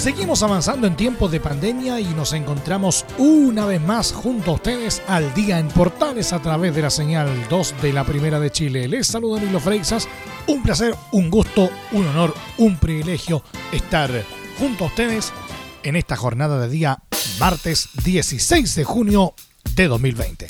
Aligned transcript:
Seguimos 0.00 0.42
avanzando 0.42 0.86
en 0.86 0.96
tiempos 0.96 1.30
de 1.30 1.40
pandemia 1.40 2.00
y 2.00 2.06
nos 2.14 2.32
encontramos 2.32 3.04
una 3.18 3.66
vez 3.66 3.82
más 3.82 4.12
junto 4.12 4.52
a 4.52 4.54
ustedes 4.54 5.02
al 5.06 5.34
día 5.34 5.58
en 5.58 5.68
Portales 5.68 6.32
a 6.32 6.40
través 6.40 6.74
de 6.74 6.80
la 6.80 6.88
señal 6.88 7.28
2 7.50 7.74
de 7.82 7.92
la 7.92 8.04
Primera 8.04 8.40
de 8.40 8.50
Chile. 8.50 8.88
Les 8.88 9.06
saluda 9.06 9.38
Milo 9.38 9.60
Freixas. 9.60 10.08
Un 10.46 10.62
placer, 10.62 10.94
un 11.12 11.28
gusto, 11.28 11.68
un 11.92 12.06
honor, 12.06 12.32
un 12.56 12.78
privilegio 12.78 13.42
estar 13.72 14.10
junto 14.58 14.84
a 14.84 14.86
ustedes 14.86 15.34
en 15.82 15.96
esta 15.96 16.16
jornada 16.16 16.58
de 16.58 16.70
día 16.70 17.02
martes 17.38 17.90
16 18.02 18.74
de 18.76 18.84
junio 18.84 19.34
de 19.74 19.86
2020. 19.86 20.48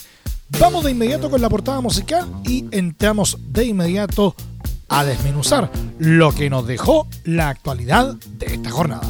Vamos 0.61 0.85
de 0.85 0.93
inmediato 0.93 1.29
con 1.29 1.43
la 1.43 1.51
portada 1.51 1.80
musical 1.80 2.25
y 2.45 2.67
entramos 2.71 3.37
de 3.49 3.65
inmediato 3.65 4.37
a 4.89 5.05
desmenuzar 5.05 5.73
lo 5.99 6.33
que 6.33 6.51
nos 6.51 6.69
dejó 6.69 7.09
la 7.25 7.49
actualidad 7.49 8.15
de 8.15 8.47
esta 8.47 8.71
jornada. 8.71 9.09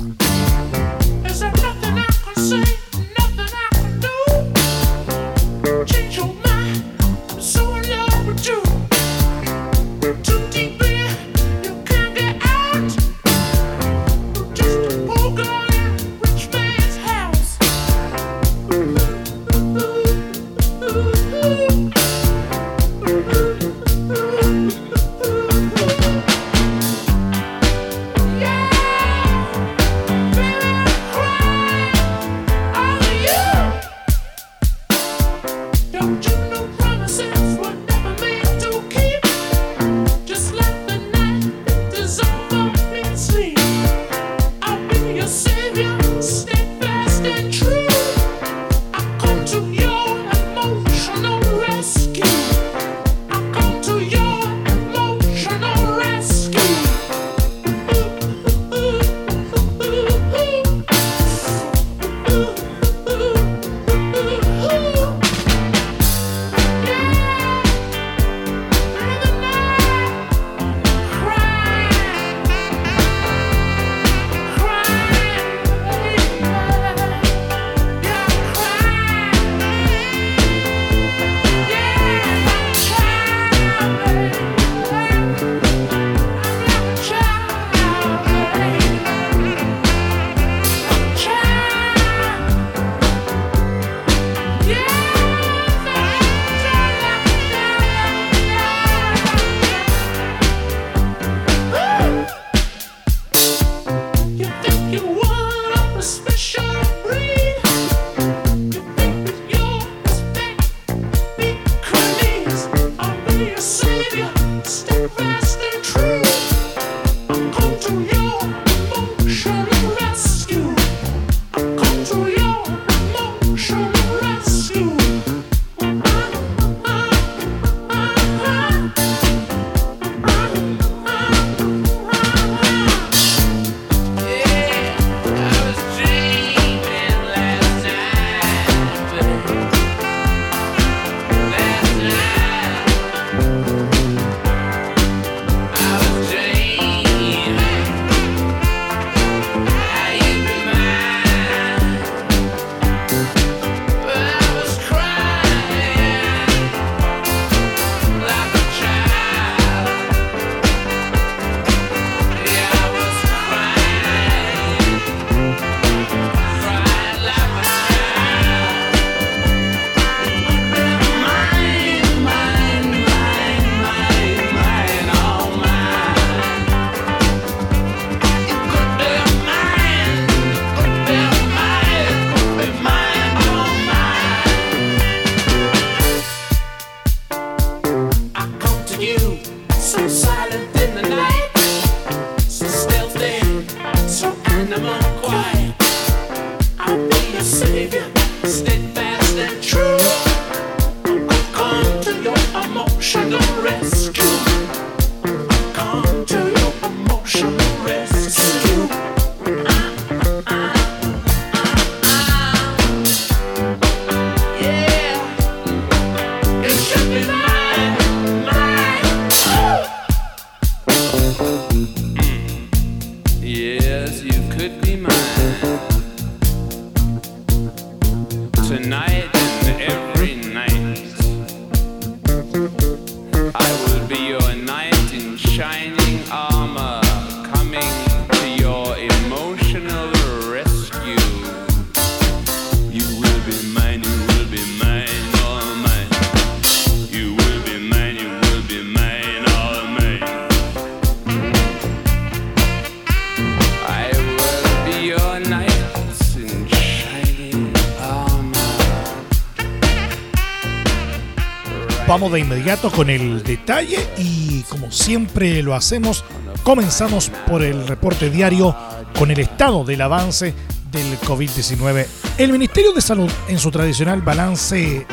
De 262.28 262.40
inmediato 262.40 262.90
con 262.90 263.08
el 263.08 263.42
detalle 263.42 264.06
y 264.18 264.60
como 264.68 264.90
siempre 264.90 265.62
lo 265.62 265.74
hacemos, 265.74 266.22
comenzamos 266.62 267.32
por 267.48 267.62
el 267.62 267.88
reporte 267.88 268.28
diario 268.28 268.76
con 269.18 269.30
el 269.30 269.40
estado 269.40 269.84
del 269.84 270.02
avance 270.02 270.54
del 270.92 271.18
COVID-19. 271.20 272.06
El 272.36 272.52
Ministerio 272.52 272.92
de 272.92 273.00
Salud 273.00 273.32
en 273.48 273.58
su 273.58 273.70
tradicional 273.70 274.20
balance 274.20 275.06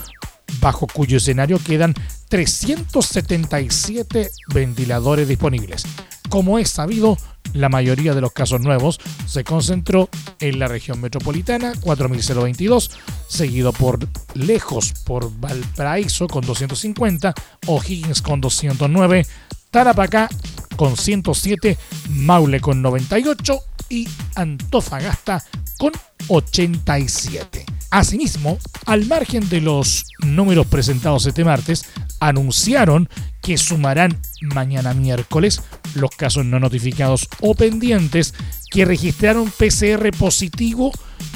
bajo 0.59 0.87
cuyo 0.87 1.17
escenario 1.17 1.59
quedan 1.59 1.93
377 2.29 4.31
ventiladores 4.53 5.27
disponibles. 5.27 5.83
Como 6.29 6.59
es 6.59 6.69
sabido, 6.69 7.17
la 7.53 7.69
mayoría 7.69 8.13
de 8.13 8.21
los 8.21 8.33
casos 8.33 8.61
nuevos 8.61 8.99
se 9.25 9.43
concentró 9.43 10.09
en 10.39 10.59
la 10.59 10.67
región 10.67 10.99
metropolitana, 10.99 11.73
4.022, 11.73 12.91
seguido 13.27 13.71
por 13.71 13.99
lejos 14.33 14.93
por 15.05 15.31
Valparaíso 15.39 16.27
con 16.27 16.45
250, 16.45 17.33
O'Higgins 17.67 18.21
con 18.21 18.41
209, 18.41 19.25
Tarapacá 19.71 20.29
con 20.75 20.97
107, 20.97 21.77
Maule 22.09 22.59
con 22.59 22.81
98 22.81 23.59
y 23.89 24.07
Antofagasta 24.35 25.43
con 25.77 25.93
87. 26.27 27.76
Asimismo, 27.89 28.57
al 28.85 29.05
margen 29.05 29.47
de 29.49 29.61
los 29.61 30.05
números 30.19 30.67
presentados 30.67 31.25
este 31.25 31.45
martes, 31.45 31.85
anunciaron 32.19 33.07
que 33.41 33.57
sumarán 33.57 34.19
mañana 34.41 34.93
miércoles 34.93 35.61
los 35.95 36.11
casos 36.11 36.45
no 36.45 36.59
notificados 36.59 37.29
o 37.39 37.55
pendientes 37.55 38.33
que 38.69 38.83
registraron 38.83 39.49
PCR 39.49 40.11
positivo 40.17 40.91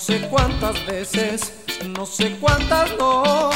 sé 0.00 0.18
cuántas 0.30 0.86
veces, 0.86 1.59
no 1.88 2.06
sé 2.06 2.36
cuántas 2.40 2.96
no, 2.98 3.50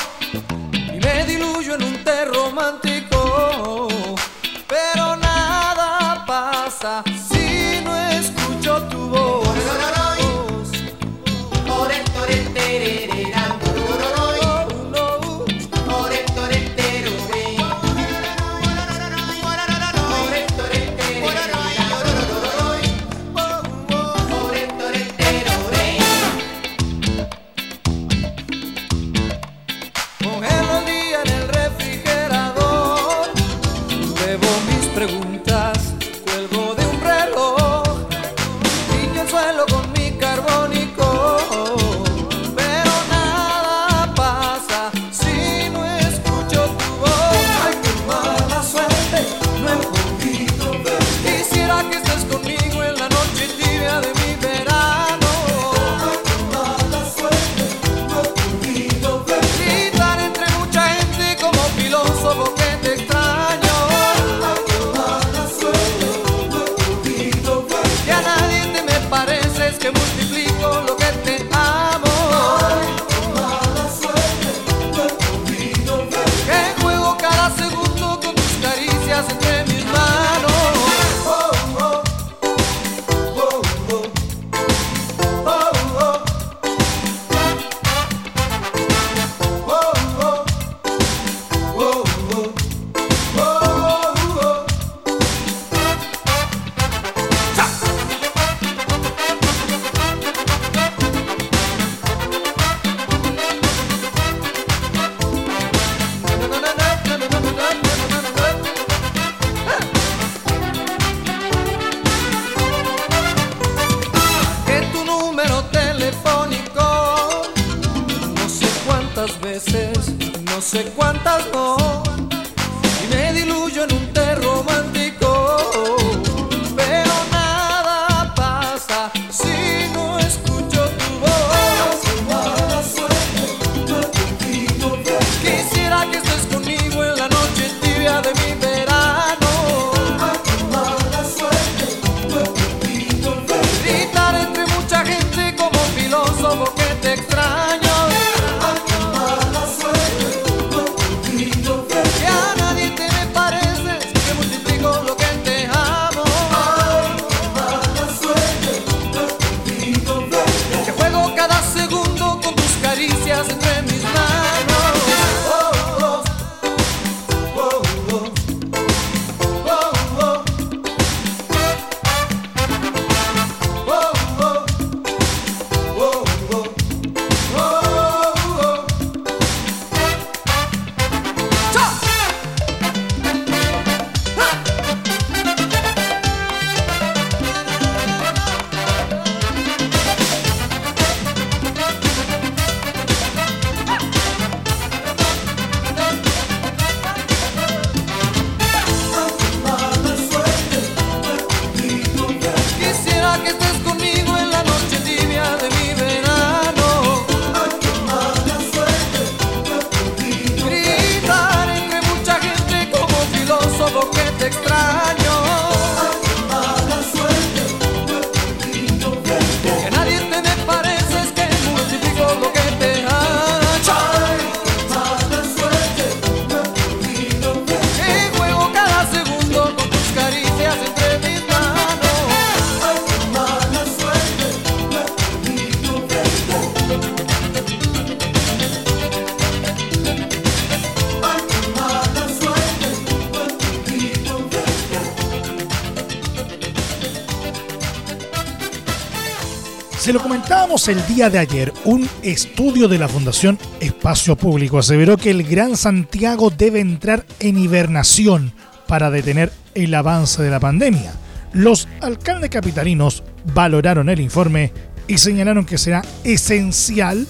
el 250.89 251.07
día 251.07 251.31
de 251.31 251.39
ayer, 251.39 251.73
un 251.85 252.09
estudio 252.23 252.89
de 252.89 252.99
la 252.99 253.09
Fundación 253.09 253.59
Espacio 253.81 254.37
Público 254.37 254.79
aseveró 254.79 255.17
que 255.17 255.31
el 255.31 255.43
Gran 255.43 255.77
Santiago 255.77 256.51
debe 256.51 256.81
entrar 256.81 257.25
en 257.39 257.59
hibernación 257.59 258.53
para 258.87 259.11
detener 259.11 259.53
el 259.75 259.95
avance 259.95 260.43
de 260.43 260.51
la 260.51 260.61
pandemia. 260.61 261.13
Los 261.53 261.89
alcaldes 262.01 262.51
capitalinos 262.51 263.23
valoraron 263.55 264.09
el 264.09 264.21
informe 264.21 264.73
y 265.07 265.19
señalaron 265.19 265.65
que 265.65 265.79
será 265.79 266.03
esencial 266.25 267.27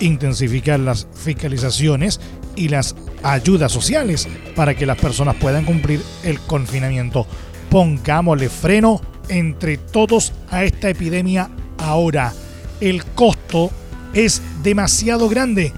intensificar 0.00 0.80
las 0.80 1.06
fiscalizaciones 1.14 2.20
y 2.56 2.68
las 2.68 2.96
ayudas 3.22 3.70
sociales 3.70 4.28
para 4.56 4.74
que 4.74 4.86
las 4.86 4.98
personas 4.98 5.36
puedan 5.36 5.64
cumplir 5.64 6.02
el 6.24 6.40
confinamiento. 6.40 7.26
Pongámosle 7.70 8.48
freno 8.48 9.00
entre 9.28 9.76
todos 9.76 10.32
a 10.50 10.64
esta 10.64 10.88
epidemia 10.88 11.50
ahora. 11.78 12.32
El 12.80 13.04
costo 13.04 13.70
es 14.14 14.40
demasiado 14.62 15.28
grande. 15.28 15.72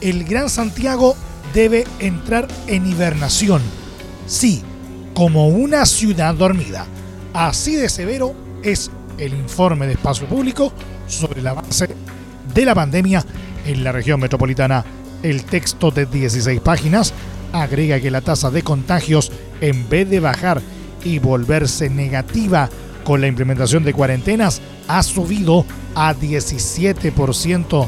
El 0.00 0.24
Gran 0.24 0.48
Santiago 0.48 1.16
debe 1.54 1.84
entrar 1.98 2.46
en 2.66 2.86
hibernación. 2.86 3.62
Sí, 4.26 4.62
como 5.14 5.48
una 5.48 5.86
ciudad 5.86 6.34
dormida. 6.34 6.86
Así 7.32 7.76
de 7.76 7.88
severo 7.88 8.34
es 8.62 8.90
el 9.18 9.34
informe 9.34 9.86
de 9.86 9.94
espacio 9.94 10.26
público 10.26 10.72
sobre 11.06 11.40
el 11.40 11.46
avance 11.46 11.88
de 12.54 12.64
la 12.64 12.74
pandemia 12.74 13.24
en 13.66 13.82
la 13.82 13.92
región 13.92 14.20
metropolitana. 14.20 14.84
El 15.22 15.44
texto 15.44 15.90
de 15.90 16.06
16 16.06 16.60
páginas 16.60 17.12
agrega 17.52 18.00
que 18.00 18.10
la 18.10 18.20
tasa 18.20 18.50
de 18.50 18.62
contagios, 18.62 19.32
en 19.60 19.88
vez 19.88 20.08
de 20.08 20.20
bajar 20.20 20.60
y 21.04 21.18
volverse 21.18 21.88
negativa 21.88 22.68
con 23.06 23.20
la 23.20 23.28
implementación 23.28 23.84
de 23.84 23.92
cuarentenas, 23.92 24.60
ha 24.88 25.00
subido 25.04 25.64
a 25.94 26.12
17%. 26.12 27.86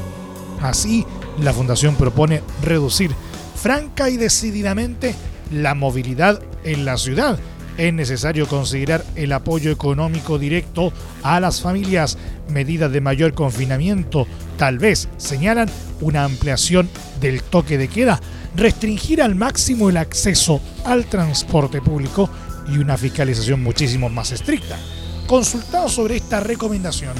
Así, 0.62 1.04
la 1.42 1.52
Fundación 1.52 1.96
propone 1.96 2.40
reducir 2.62 3.10
franca 3.56 4.10
y 4.10 4.16
decididamente 4.16 5.16
la 5.50 5.74
movilidad 5.74 6.40
en 6.62 6.84
la 6.84 6.96
ciudad 6.96 7.36
es 7.78 7.92
necesario 7.92 8.46
considerar 8.46 9.04
el 9.16 9.32
apoyo 9.32 9.72
económico 9.72 10.38
directo 10.38 10.92
a 11.22 11.40
las 11.40 11.60
familias, 11.60 12.16
medidas 12.48 12.92
de 12.92 13.00
mayor 13.00 13.34
confinamiento, 13.34 14.26
tal 14.56 14.78
vez 14.78 15.08
señalan 15.16 15.68
una 16.00 16.24
ampliación 16.24 16.88
del 17.20 17.42
toque 17.42 17.76
de 17.76 17.88
queda, 17.88 18.20
restringir 18.56 19.20
al 19.20 19.34
máximo 19.34 19.90
el 19.90 19.96
acceso 19.96 20.60
al 20.84 21.06
transporte 21.06 21.80
público 21.80 22.30
y 22.68 22.78
una 22.78 22.96
fiscalización 22.96 23.62
muchísimo 23.62 24.08
más 24.08 24.32
estricta. 24.32 24.76
Consultado 25.28 25.90
sobre 25.90 26.16
esta 26.16 26.40
recomendación, 26.40 27.12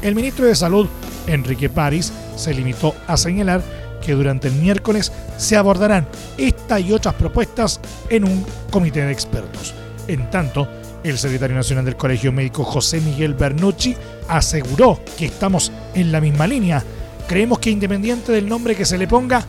el 0.00 0.14
ministro 0.14 0.46
de 0.46 0.54
Salud, 0.54 0.88
Enrique 1.26 1.68
París, 1.68 2.10
se 2.36 2.54
limitó 2.54 2.94
a 3.06 3.18
señalar 3.18 3.62
que 4.02 4.14
durante 4.14 4.48
el 4.48 4.54
miércoles 4.54 5.12
se 5.36 5.54
abordarán 5.54 6.08
esta 6.38 6.80
y 6.80 6.94
otras 6.94 7.12
propuestas 7.16 7.82
en 8.08 8.24
un 8.24 8.46
comité 8.70 9.02
de 9.02 9.12
expertos. 9.12 9.74
En 10.08 10.30
tanto, 10.30 10.66
el 11.04 11.18
secretario 11.18 11.54
nacional 11.54 11.84
del 11.84 11.98
Colegio 11.98 12.32
Médico 12.32 12.64
José 12.64 13.02
Miguel 13.02 13.34
Bernucci 13.34 13.94
aseguró 14.26 14.98
que 15.18 15.26
estamos 15.26 15.70
en 15.94 16.12
la 16.12 16.22
misma 16.22 16.46
línea. 16.46 16.82
Creemos 17.28 17.58
que 17.58 17.68
independiente 17.68 18.32
del 18.32 18.48
nombre 18.48 18.74
que 18.74 18.86
se 18.86 18.96
le 18.96 19.06
ponga, 19.06 19.44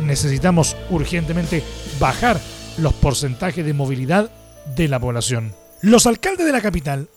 necesitamos 0.00 0.76
urgentemente 0.90 1.64
bajar 1.98 2.38
los 2.78 2.92
porcentajes 2.92 3.66
de 3.66 3.74
movilidad 3.74 4.30
de 4.76 4.86
la 4.86 5.00
población. 5.00 5.52
Los 5.80 6.06
alcaldes 6.06 6.46
de 6.46 6.52
la 6.52 6.60
capital 6.60 7.08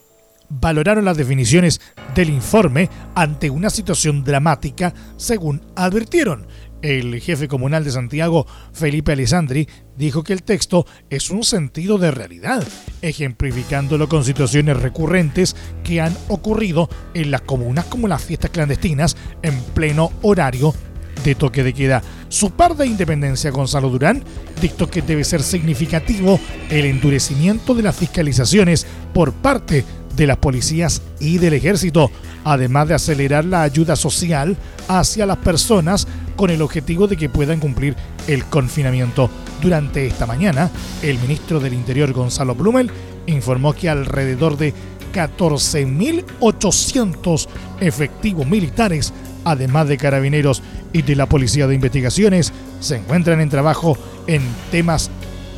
valoraron 0.49 1.05
las 1.05 1.17
definiciones 1.17 1.81
del 2.13 2.29
informe 2.29 2.89
ante 3.15 3.49
una 3.49 3.69
situación 3.69 4.23
dramática, 4.23 4.93
según 5.17 5.61
advirtieron. 5.75 6.47
El 6.81 7.19
jefe 7.19 7.47
comunal 7.47 7.83
de 7.83 7.91
Santiago, 7.91 8.45
Felipe 8.71 9.13
Alessandri, 9.13 9.67
dijo 9.97 10.23
que 10.23 10.33
el 10.33 10.43
texto 10.43 10.85
es 11.09 11.31
un 11.31 11.43
sentido 11.43 11.97
de 11.97 12.11
realidad, 12.11 12.63
ejemplificándolo 13.01 14.07
con 14.07 14.23
situaciones 14.23 14.77
recurrentes 14.77 15.55
que 15.83 16.01
han 16.01 16.15
ocurrido 16.27 16.87
en 17.15 17.31
las 17.31 17.41
comunas 17.41 17.85
como 17.85 18.07
las 18.07 18.23
fiestas 18.23 18.51
clandestinas 18.51 19.17
en 19.41 19.59
pleno 19.73 20.11
horario 20.21 20.75
de 21.23 21.33
toque 21.33 21.63
de 21.63 21.73
queda. 21.73 22.03
Su 22.29 22.51
par 22.51 22.75
de 22.75 22.85
independencia, 22.85 23.49
Gonzalo 23.49 23.89
Durán, 23.89 24.23
dictó 24.61 24.87
que 24.87 25.01
debe 25.01 25.23
ser 25.23 25.41
significativo 25.41 26.39
el 26.69 26.85
endurecimiento 26.85 27.73
de 27.73 27.83
las 27.83 27.95
fiscalizaciones 27.95 28.85
por 29.13 29.33
parte 29.33 29.83
de 30.15 30.27
las 30.27 30.38
policías 30.38 31.01
y 31.19 31.38
del 31.38 31.53
ejército, 31.53 32.12
además 32.43 32.88
de 32.88 32.95
acelerar 32.95 33.45
la 33.45 33.63
ayuda 33.63 33.95
social 33.95 34.57
hacia 34.88 35.25
las 35.25 35.38
personas 35.38 36.07
con 36.36 36.50
el 36.50 36.62
objetivo 36.62 37.07
de 37.07 37.17
que 37.17 37.29
puedan 37.29 37.60
cumplir 37.60 37.95
el 38.27 38.45
confinamiento. 38.45 39.29
Durante 39.62 40.05
esta 40.05 40.25
mañana, 40.25 40.69
el 41.01 41.17
ministro 41.19 41.60
del 41.60 41.74
Interior 41.74 42.13
Gonzalo 42.13 42.55
Blumel 42.55 42.91
informó 43.25 43.74
que 43.74 43.89
alrededor 43.89 44.57
de 44.57 44.74
14.800 45.13 47.48
efectivos 47.79 48.45
militares, 48.45 49.13
además 49.45 49.88
de 49.88 49.98
carabineros 49.98 50.62
y 50.91 51.01
de 51.01 51.15
la 51.15 51.27
Policía 51.27 51.67
de 51.67 51.75
Investigaciones, 51.75 52.51
se 52.79 52.98
encuentran 52.98 53.41
en 53.41 53.50
trabajo 53.50 53.98
en 54.27 54.43
temas 54.72 55.10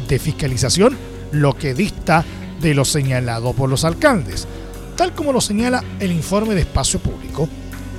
de 0.07 0.19
fiscalización, 0.19 0.95
lo 1.31 1.57
que 1.57 1.73
dista 1.73 2.23
de 2.61 2.73
lo 2.73 2.85
señalado 2.85 3.53
por 3.53 3.69
los 3.69 3.83
alcaldes. 3.83 4.47
Tal 4.95 5.13
como 5.13 5.31
lo 5.31 5.41
señala 5.41 5.83
el 5.99 6.11
informe 6.11 6.55
de 6.55 6.61
espacio 6.61 6.99
público, 6.99 7.47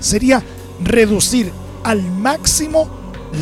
sería 0.00 0.42
reducir 0.82 1.52
al 1.84 2.02
máximo 2.02 2.88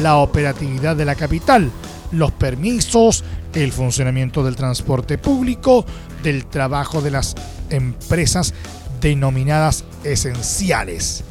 la 0.02 0.16
operatividad 0.16 0.96
de 0.96 1.04
la 1.04 1.14
capital, 1.14 1.70
los 2.12 2.32
permisos, 2.32 3.24
el 3.54 3.72
funcionamiento 3.72 4.44
del 4.44 4.56
transporte 4.56 5.18
público, 5.18 5.84
del 6.22 6.46
trabajo 6.46 7.00
de 7.00 7.10
las 7.10 7.34
empresas 7.70 8.52
denominadas 9.00 9.84
esenciales. 10.04 11.24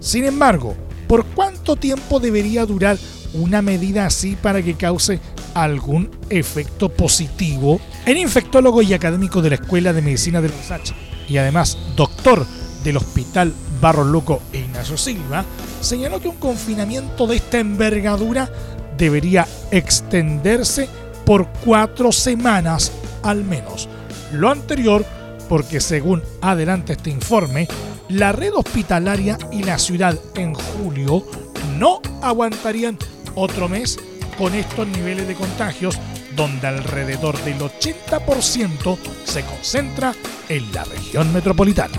Sin 0.00 0.24
embargo, 0.24 0.76
¿por 1.06 1.24
cuánto 1.26 1.76
tiempo 1.76 2.20
debería 2.20 2.66
durar 2.66 2.98
una 3.34 3.62
medida 3.62 4.06
así 4.06 4.36
para 4.36 4.62
que 4.62 4.74
cause 4.74 5.20
algún 5.54 6.10
efecto 6.30 6.88
positivo? 6.88 7.80
El 8.06 8.16
infectólogo 8.16 8.82
y 8.82 8.94
académico 8.94 9.42
de 9.42 9.50
la 9.50 9.54
Escuela 9.56 9.92
de 9.92 10.02
Medicina 10.02 10.40
de 10.40 10.48
Los 10.48 10.94
y 11.28 11.36
además 11.36 11.78
doctor 11.96 12.46
del 12.84 12.96
Hospital 12.96 13.52
Barros 13.80 14.06
Luco 14.06 14.40
e 14.52 14.58
Ignacio 14.58 14.96
Silva, 14.96 15.44
señaló 15.80 16.20
que 16.20 16.28
un 16.28 16.36
confinamiento 16.36 17.26
de 17.26 17.36
esta 17.36 17.58
envergadura 17.58 18.50
debería 18.96 19.46
extenderse 19.70 20.88
por 21.24 21.48
cuatro 21.64 22.12
semanas 22.12 22.92
al 23.22 23.44
menos. 23.44 23.88
Lo 24.32 24.50
anterior 24.50 25.04
porque 25.48 25.80
según 25.80 26.22
adelanta 26.40 26.92
este 26.92 27.10
informe, 27.10 27.68
la 28.08 28.32
red 28.32 28.52
hospitalaria 28.54 29.38
y 29.52 29.62
la 29.62 29.78
ciudad 29.78 30.18
en 30.34 30.54
julio 30.54 31.24
no 31.78 32.00
aguantarían 32.22 32.98
otro 33.38 33.68
mes 33.68 33.98
con 34.36 34.54
estos 34.54 34.86
niveles 34.88 35.26
de 35.26 35.34
contagios 35.34 35.98
donde 36.36 36.66
alrededor 36.66 37.36
del 37.44 37.58
80% 37.58 38.98
se 39.24 39.42
concentra 39.44 40.14
en 40.48 40.72
la 40.72 40.84
región 40.84 41.32
metropolitana. 41.32 41.98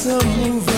some 0.00 0.18
move 0.38 0.69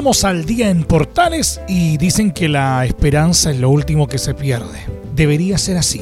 Estamos 0.00 0.24
al 0.24 0.46
día 0.46 0.70
en 0.70 0.84
Portales 0.84 1.60
y 1.68 1.98
dicen 1.98 2.30
que 2.30 2.48
la 2.48 2.86
esperanza 2.86 3.50
es 3.50 3.58
lo 3.58 3.68
último 3.68 4.08
que 4.08 4.16
se 4.16 4.32
pierde. 4.32 4.78
Debería 5.14 5.58
ser 5.58 5.76
así. 5.76 6.00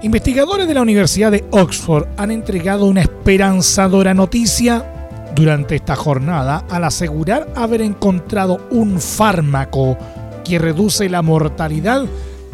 Investigadores 0.00 0.66
de 0.66 0.72
la 0.72 0.80
Universidad 0.80 1.30
de 1.30 1.44
Oxford 1.50 2.06
han 2.16 2.30
entregado 2.30 2.86
una 2.86 3.02
esperanzadora 3.02 4.14
noticia 4.14 5.30
durante 5.36 5.74
esta 5.74 5.94
jornada 5.94 6.64
al 6.70 6.84
asegurar 6.84 7.52
haber 7.54 7.82
encontrado 7.82 8.66
un 8.70 8.98
fármaco 8.98 9.98
que 10.42 10.58
reduce 10.58 11.10
la 11.10 11.20
mortalidad 11.20 12.06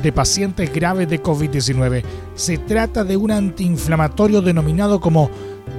de 0.03 0.13
pacientes 0.13 0.75
graves 0.75 1.09
de 1.09 1.23
COVID-19. 1.23 2.03
Se 2.35 2.59
trata 2.59 3.05
de 3.05 3.17
un 3.17 3.31
antiinflamatorio 3.31 4.43
denominado 4.43 4.99
como 4.99 5.31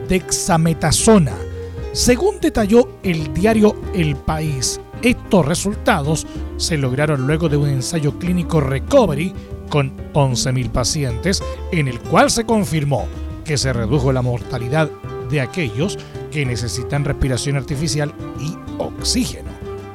dexametasona 0.08 1.49
según 1.94 2.40
detalló 2.40 2.88
el 3.04 3.34
diario 3.34 3.76
El 3.94 4.16
País, 4.16 4.80
estos 5.02 5.46
resultados 5.46 6.28
se 6.58 6.78
lograron 6.78 7.26
luego 7.26 7.50
de 7.50 7.58
un 7.58 7.70
ensayo 7.70 8.18
clínico 8.20 8.60
Recovery 8.62 9.34
con 9.70 9.96
11.000 10.14 10.70
pacientes, 10.70 11.44
en 11.72 11.88
el 11.88 12.00
cual 12.00 12.30
se 12.30 12.46
confirmó 12.46 13.08
que 13.46 13.58
se 13.58 13.74
redujo 13.74 14.12
la 14.12 14.22
mortalidad 14.22 14.90
de 15.30 15.42
aquellos 15.42 15.98
que 16.32 16.46
necesitan 16.46 17.06
respiración 17.06 17.56
artificial 17.56 18.14
y 18.40 18.56
oxígeno. 18.78 19.50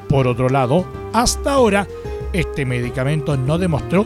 Por 0.09 0.27
otro 0.27 0.49
lado, 0.49 0.85
hasta 1.13 1.53
ahora, 1.53 1.87
este 2.33 2.65
medicamento 2.65 3.37
no 3.37 3.57
demostró 3.57 4.05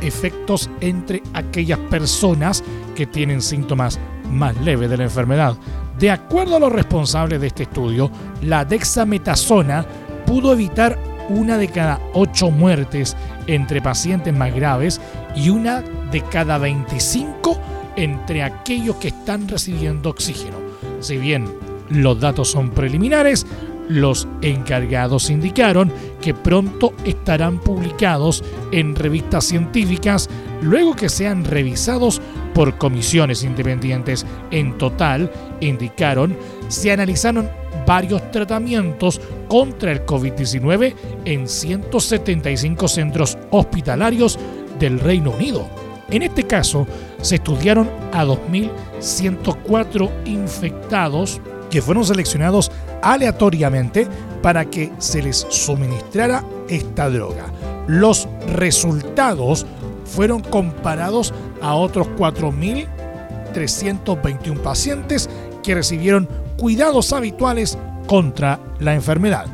efectos 0.00 0.70
entre 0.80 1.22
aquellas 1.34 1.78
personas 1.78 2.62
que 2.94 3.06
tienen 3.06 3.42
síntomas 3.42 3.98
más 4.30 4.56
leves 4.62 4.90
de 4.90 4.96
la 4.96 5.04
enfermedad, 5.04 5.56
de 5.98 6.10
acuerdo 6.10 6.56
a 6.56 6.60
los 6.60 6.72
responsables 6.72 7.40
de 7.40 7.46
este 7.46 7.62
estudio, 7.64 8.10
la 8.42 8.64
dexametasona 8.64 9.86
pudo 10.26 10.52
evitar 10.52 10.98
una 11.28 11.56
de 11.58 11.68
cada 11.68 12.00
ocho 12.12 12.50
muertes 12.50 13.16
entre 13.46 13.80
pacientes 13.80 14.34
más 14.34 14.54
graves 14.54 15.00
y 15.34 15.48
una 15.48 15.82
de 16.10 16.20
cada 16.22 16.58
25 16.58 17.58
entre 17.96 18.42
aquellos 18.42 18.96
que 18.96 19.08
están 19.08 19.48
recibiendo 19.48 20.10
oxígeno. 20.10 20.56
Si 21.00 21.16
bien 21.16 21.46
los 21.88 22.20
datos 22.20 22.50
son 22.50 22.70
preliminares, 22.70 23.46
los 23.88 24.26
encargados 24.42 25.30
indicaron 25.30 25.92
que 26.20 26.34
pronto 26.34 26.92
estarán 27.04 27.60
publicados 27.60 28.42
en 28.72 28.94
revistas 28.94 29.44
científicas 29.44 30.28
luego 30.62 30.94
que 30.94 31.08
sean 31.08 31.44
revisados 31.44 32.20
por 32.54 32.78
comisiones 32.78 33.44
independientes. 33.44 34.26
En 34.50 34.78
total, 34.78 35.30
indicaron, 35.60 36.36
se 36.68 36.90
analizaron 36.90 37.48
varios 37.86 38.30
tratamientos 38.30 39.20
contra 39.48 39.92
el 39.92 40.04
COVID-19 40.04 40.94
en 41.24 41.46
175 41.46 42.88
centros 42.88 43.38
hospitalarios 43.50 44.38
del 44.78 44.98
Reino 44.98 45.30
Unido. 45.30 45.68
En 46.10 46.22
este 46.22 46.44
caso, 46.44 46.86
se 47.20 47.36
estudiaron 47.36 47.90
a 48.12 48.24
2.104 48.24 50.10
infectados 50.24 51.40
que 51.70 51.82
fueron 51.82 52.04
seleccionados 52.04 52.70
aleatoriamente 53.02 54.06
para 54.42 54.66
que 54.66 54.92
se 54.98 55.22
les 55.22 55.46
suministrara 55.48 56.44
esta 56.68 57.08
droga. 57.10 57.46
Los 57.86 58.28
resultados 58.54 59.66
fueron 60.04 60.42
comparados 60.42 61.32
a 61.60 61.74
otros 61.74 62.06
4.321 62.16 64.60
pacientes 64.60 65.28
que 65.62 65.74
recibieron 65.74 66.28
cuidados 66.56 67.12
habituales 67.12 67.76
contra 68.06 68.58
la 68.78 68.94
enfermedad. 68.94 69.44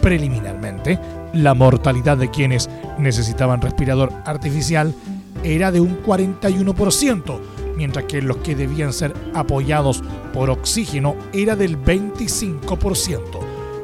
Preliminarmente, 0.00 1.00
la 1.32 1.54
mortalidad 1.54 2.18
de 2.18 2.30
quienes 2.30 2.68
necesitaban 2.98 3.62
respirador 3.62 4.12
artificial 4.24 4.94
era 5.42 5.72
de 5.72 5.80
un 5.80 6.02
41%, 6.02 7.40
mientras 7.76 8.06
que 8.06 8.22
los 8.22 8.38
que 8.38 8.54
debían 8.54 8.92
ser 8.92 9.14
apoyados 9.34 10.02
por 10.32 10.50
oxígeno 10.50 11.16
era 11.32 11.56
del 11.56 11.78
25%. 11.80 13.20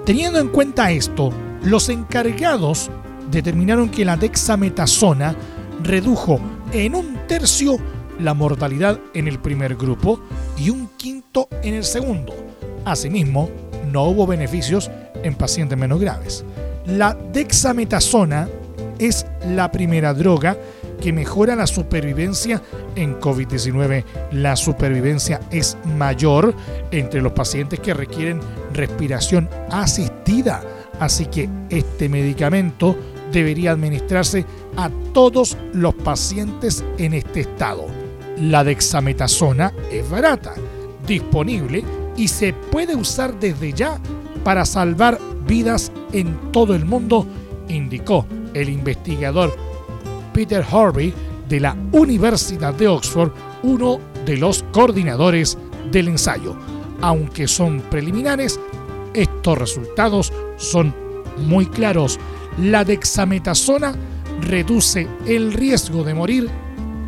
Teniendo 0.05 0.39
en 0.39 0.49
cuenta 0.49 0.91
esto, 0.91 1.31
los 1.63 1.89
encargados 1.89 2.91
determinaron 3.31 3.91
que 3.91 4.05
la 4.05 4.17
dexametasona 4.17 5.35
redujo 5.83 6.41
en 6.73 6.95
un 6.95 7.19
tercio 7.27 7.77
la 8.19 8.35
mortalidad 8.35 8.99
en 9.15 9.29
el 9.29 9.39
primer 9.39 9.77
grupo 9.77 10.21
y 10.57 10.71
un 10.71 10.89
quinto 10.97 11.49
en 11.63 11.75
el 11.75 11.85
segundo. 11.85 12.35
Asimismo, 12.85 13.51
no 13.93 14.05
hubo 14.05 14.27
beneficios 14.27 14.91
en 15.23 15.35
pacientes 15.35 15.79
menos 15.79 16.01
graves. 16.01 16.45
La 16.87 17.17
dexametasona 17.33 18.49
es 18.99 19.27
la 19.47 19.71
primera 19.71 20.15
droga 20.15 20.57
que 21.01 21.13
mejora 21.13 21.57
la 21.57 21.67
supervivencia 21.67 22.63
en 22.95 23.19
COVID-19. 23.21 24.05
La 24.33 24.57
supervivencia 24.57 25.41
es 25.51 25.77
mayor 25.97 26.55
entre 26.91 27.23
los 27.23 27.33
pacientes 27.33 27.81
que 27.81 27.95
requieren 27.95 28.41
respiración 28.73 29.49
asistida, 29.71 30.63
así 31.01 31.27
que 31.27 31.49
este 31.71 32.09
medicamento 32.09 32.97
debería 33.33 33.73
administrarse 33.73 34.45
a 34.77 34.91
todos 35.13 35.57
los 35.73 35.95
pacientes 35.95 36.85
en 36.99 37.15
este 37.15 37.41
estado. 37.41 37.87
La 38.41 38.65
dexametasona 38.65 39.73
es 39.91 40.09
barata, 40.09 40.55
disponible 41.07 41.85
y 42.17 42.29
se 42.29 42.53
puede 42.53 42.95
usar 42.95 43.39
desde 43.39 43.73
ya 43.73 43.99
para 44.45 44.65
salvar 44.65 45.19
vidas 45.47 45.93
en 46.13 46.53
todo 46.53 46.75
el 46.75 46.85
mundo, 46.85 47.27
indicó 47.69 48.27
el 48.55 48.69
investigador 48.69 49.55
Peter 50.39 50.65
Harvey 50.71 51.13
de 51.49 51.59
la 51.59 51.77
Universidad 51.91 52.73
de 52.73 52.87
Oxford, 52.87 53.33
uno 53.65 53.99
de 54.25 54.37
los 54.37 54.63
coordinadores 54.71 55.59
del 55.91 56.07
ensayo. 56.07 56.57
Aunque 57.01 57.49
son 57.49 57.81
preliminares, 57.81 58.61
estos 59.15 59.59
resultados 59.59 60.33
son 60.57 60.95
muy 61.39 61.67
claros. 61.67 62.21
La 62.57 62.85
dexametasona 62.85 63.97
reduce 64.43 65.09
el 65.27 65.53
riesgo 65.53 66.05
de 66.05 66.15
morir 66.15 66.49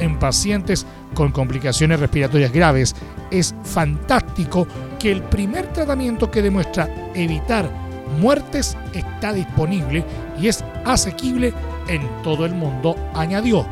en 0.00 0.18
pacientes 0.18 0.84
con 1.14 1.30
complicaciones 1.30 2.00
respiratorias 2.00 2.52
graves. 2.52 2.96
Es 3.30 3.54
fantástico 3.62 4.66
que 4.98 5.12
el 5.12 5.22
primer 5.22 5.72
tratamiento 5.72 6.32
que 6.32 6.42
demuestra 6.42 6.92
evitar 7.14 7.70
muertes 8.18 8.76
está 8.92 9.32
disponible 9.32 10.04
y 10.36 10.48
es 10.48 10.64
asequible 10.84 11.52
en 11.88 12.02
todo 12.22 12.44
el 12.46 12.54
mundo, 12.54 12.96
añadió. 13.14 13.66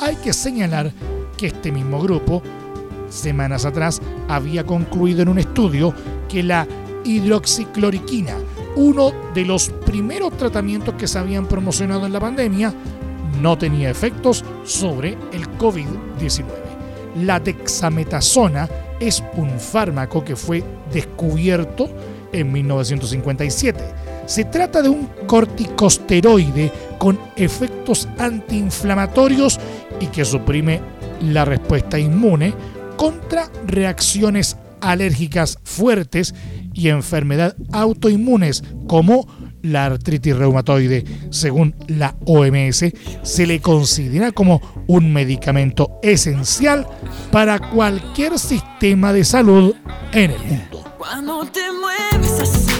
Hay 0.00 0.16
que 0.16 0.32
señalar 0.32 0.92
que 1.36 1.46
este 1.46 1.72
mismo 1.72 2.00
grupo, 2.00 2.42
semanas 3.08 3.64
atrás, 3.64 4.00
había 4.28 4.64
concluido 4.64 5.22
en 5.22 5.28
un 5.28 5.38
estudio 5.38 5.94
que 6.28 6.42
la 6.42 6.66
hidroxicloroquina, 7.04 8.36
uno 8.76 9.12
de 9.34 9.44
los 9.44 9.68
primeros 9.86 10.36
tratamientos 10.36 10.94
que 10.94 11.06
se 11.06 11.18
habían 11.18 11.46
promocionado 11.46 12.06
en 12.06 12.12
la 12.12 12.20
pandemia, 12.20 12.72
no 13.40 13.58
tenía 13.58 13.90
efectos 13.90 14.44
sobre 14.64 15.18
el 15.32 15.48
COVID-19. 15.58 16.44
La 17.16 17.38
dexametasona 17.38 18.68
es 19.00 19.22
un 19.36 19.58
fármaco 19.60 20.24
que 20.24 20.36
fue 20.36 20.64
descubierto 20.92 21.88
en 22.32 22.50
1957 22.50 24.03
se 24.26 24.44
trata 24.44 24.82
de 24.82 24.88
un 24.88 25.08
corticosteroide 25.26 26.72
con 26.98 27.18
efectos 27.36 28.08
antiinflamatorios 28.18 29.60
y 30.00 30.06
que 30.06 30.24
suprime 30.24 30.80
la 31.20 31.44
respuesta 31.44 31.98
inmune 31.98 32.54
contra 32.96 33.50
reacciones 33.66 34.56
alérgicas 34.80 35.58
fuertes 35.64 36.34
y 36.72 36.88
enfermedad 36.88 37.56
autoinmunes 37.72 38.62
como 38.86 39.26
la 39.62 39.86
artritis 39.86 40.36
reumatoide. 40.36 41.04
Según 41.30 41.74
la 41.88 42.14
OMS, 42.26 42.84
se 43.22 43.46
le 43.46 43.60
considera 43.60 44.32
como 44.32 44.84
un 44.86 45.12
medicamento 45.12 45.98
esencial 46.02 46.86
para 47.32 47.58
cualquier 47.70 48.38
sistema 48.38 49.12
de 49.12 49.24
salud 49.24 49.74
en 50.12 50.30
el 50.32 50.44
mundo. 50.44 50.84
Cuando 50.98 51.44
te 51.46 51.60
mueves 51.72 52.40
así. 52.40 52.73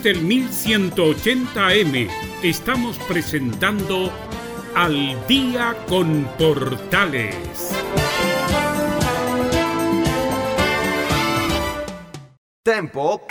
Desde 0.00 0.10
el 0.10 0.24
1180M 0.28 2.08
estamos 2.44 2.96
presentando 3.08 4.12
Al 4.76 5.26
Día 5.26 5.76
con 5.88 6.24
Portales. 6.38 7.72
Tempo. 12.62 13.26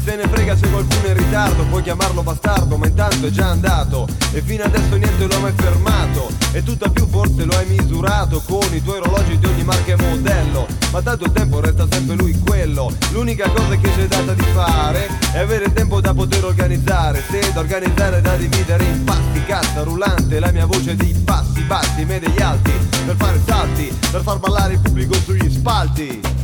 Se 0.00 0.16
ne 0.16 0.26
frega 0.26 0.56
se 0.56 0.68
qualcuno 0.70 1.04
è 1.04 1.10
in 1.10 1.16
ritardo 1.16 1.64
Puoi 1.66 1.82
chiamarlo 1.82 2.22
bastardo 2.22 2.76
ma 2.76 2.86
intanto 2.86 3.26
è 3.26 3.30
già 3.30 3.48
andato. 3.50 4.08
E 4.32 4.42
fino 4.42 4.64
adesso 4.64 4.96
niente 4.96 5.26
lo 5.26 5.36
ha 5.36 5.38
mai 5.38 5.52
fermato. 5.54 6.30
E 6.52 6.62
tutta 6.62 6.88
più 6.88 7.06
forse 7.08 7.44
lo 7.44 7.56
hai 7.56 7.66
misurato 7.66 8.40
Con 8.46 8.66
i 8.72 8.82
tuoi 8.82 8.98
orologi 8.98 9.38
di 9.38 9.46
ogni 9.46 9.62
marca 9.62 9.92
e 9.92 9.96
modello. 9.96 10.66
Ma 10.90 11.02
tanto 11.02 11.24
il 11.24 11.32
tempo 11.32 11.60
resta 11.60 11.86
sempre 11.90 12.16
lui 12.16 12.36
quello. 12.38 12.92
L'unica 13.12 13.48
cosa 13.50 13.76
che 13.76 13.90
c'è 13.94 14.06
data 14.06 14.32
di 14.34 14.44
fare 14.52 15.08
È 15.32 15.38
avere 15.38 15.72
tempo 15.72 16.00
da 16.00 16.12
poter 16.12 16.44
organizzare. 16.44 17.22
Se 17.28 17.52
da 17.52 17.60
organizzare 17.60 18.20
da 18.20 18.36
dividere 18.36 18.84
in 18.84 19.04
pasti 19.04 19.44
Cassa 19.44 19.82
rullante 19.82 20.40
la 20.40 20.50
mia 20.50 20.64
voce 20.64 20.96
di 20.96 21.12
passi 21.24 21.60
bassi 21.62 22.04
me 22.04 22.18
degli 22.18 22.40
alti 22.40 22.72
Per 23.04 23.14
fare 23.16 23.40
salti 23.44 23.94
Per 24.10 24.22
far 24.22 24.38
ballare 24.38 24.74
il 24.74 24.80
pubblico 24.80 25.14
sugli 25.14 25.50
spalti 25.50 26.43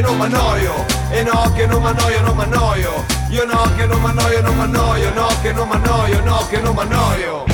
e 0.00 0.02
non 0.02 0.16
m'annoio, 0.16 0.86
e 1.10 1.22
no 1.22 1.52
che 1.54 1.66
non 1.66 1.82
m'annoio, 1.82 2.22
non 2.22 2.34
m'annoio, 2.34 3.04
io 3.28 3.44
no 3.44 3.70
che 3.76 3.84
non 3.84 4.00
m'annoio, 4.00 4.40
non 4.40 4.56
m'annoio, 4.56 5.12
no 5.12 5.28
che 5.42 5.52
non 5.52 5.68
m'annoio, 5.68 6.22
no 6.24 6.46
che 6.48 6.58
non 6.58 6.74
m'annoio. 6.74 7.44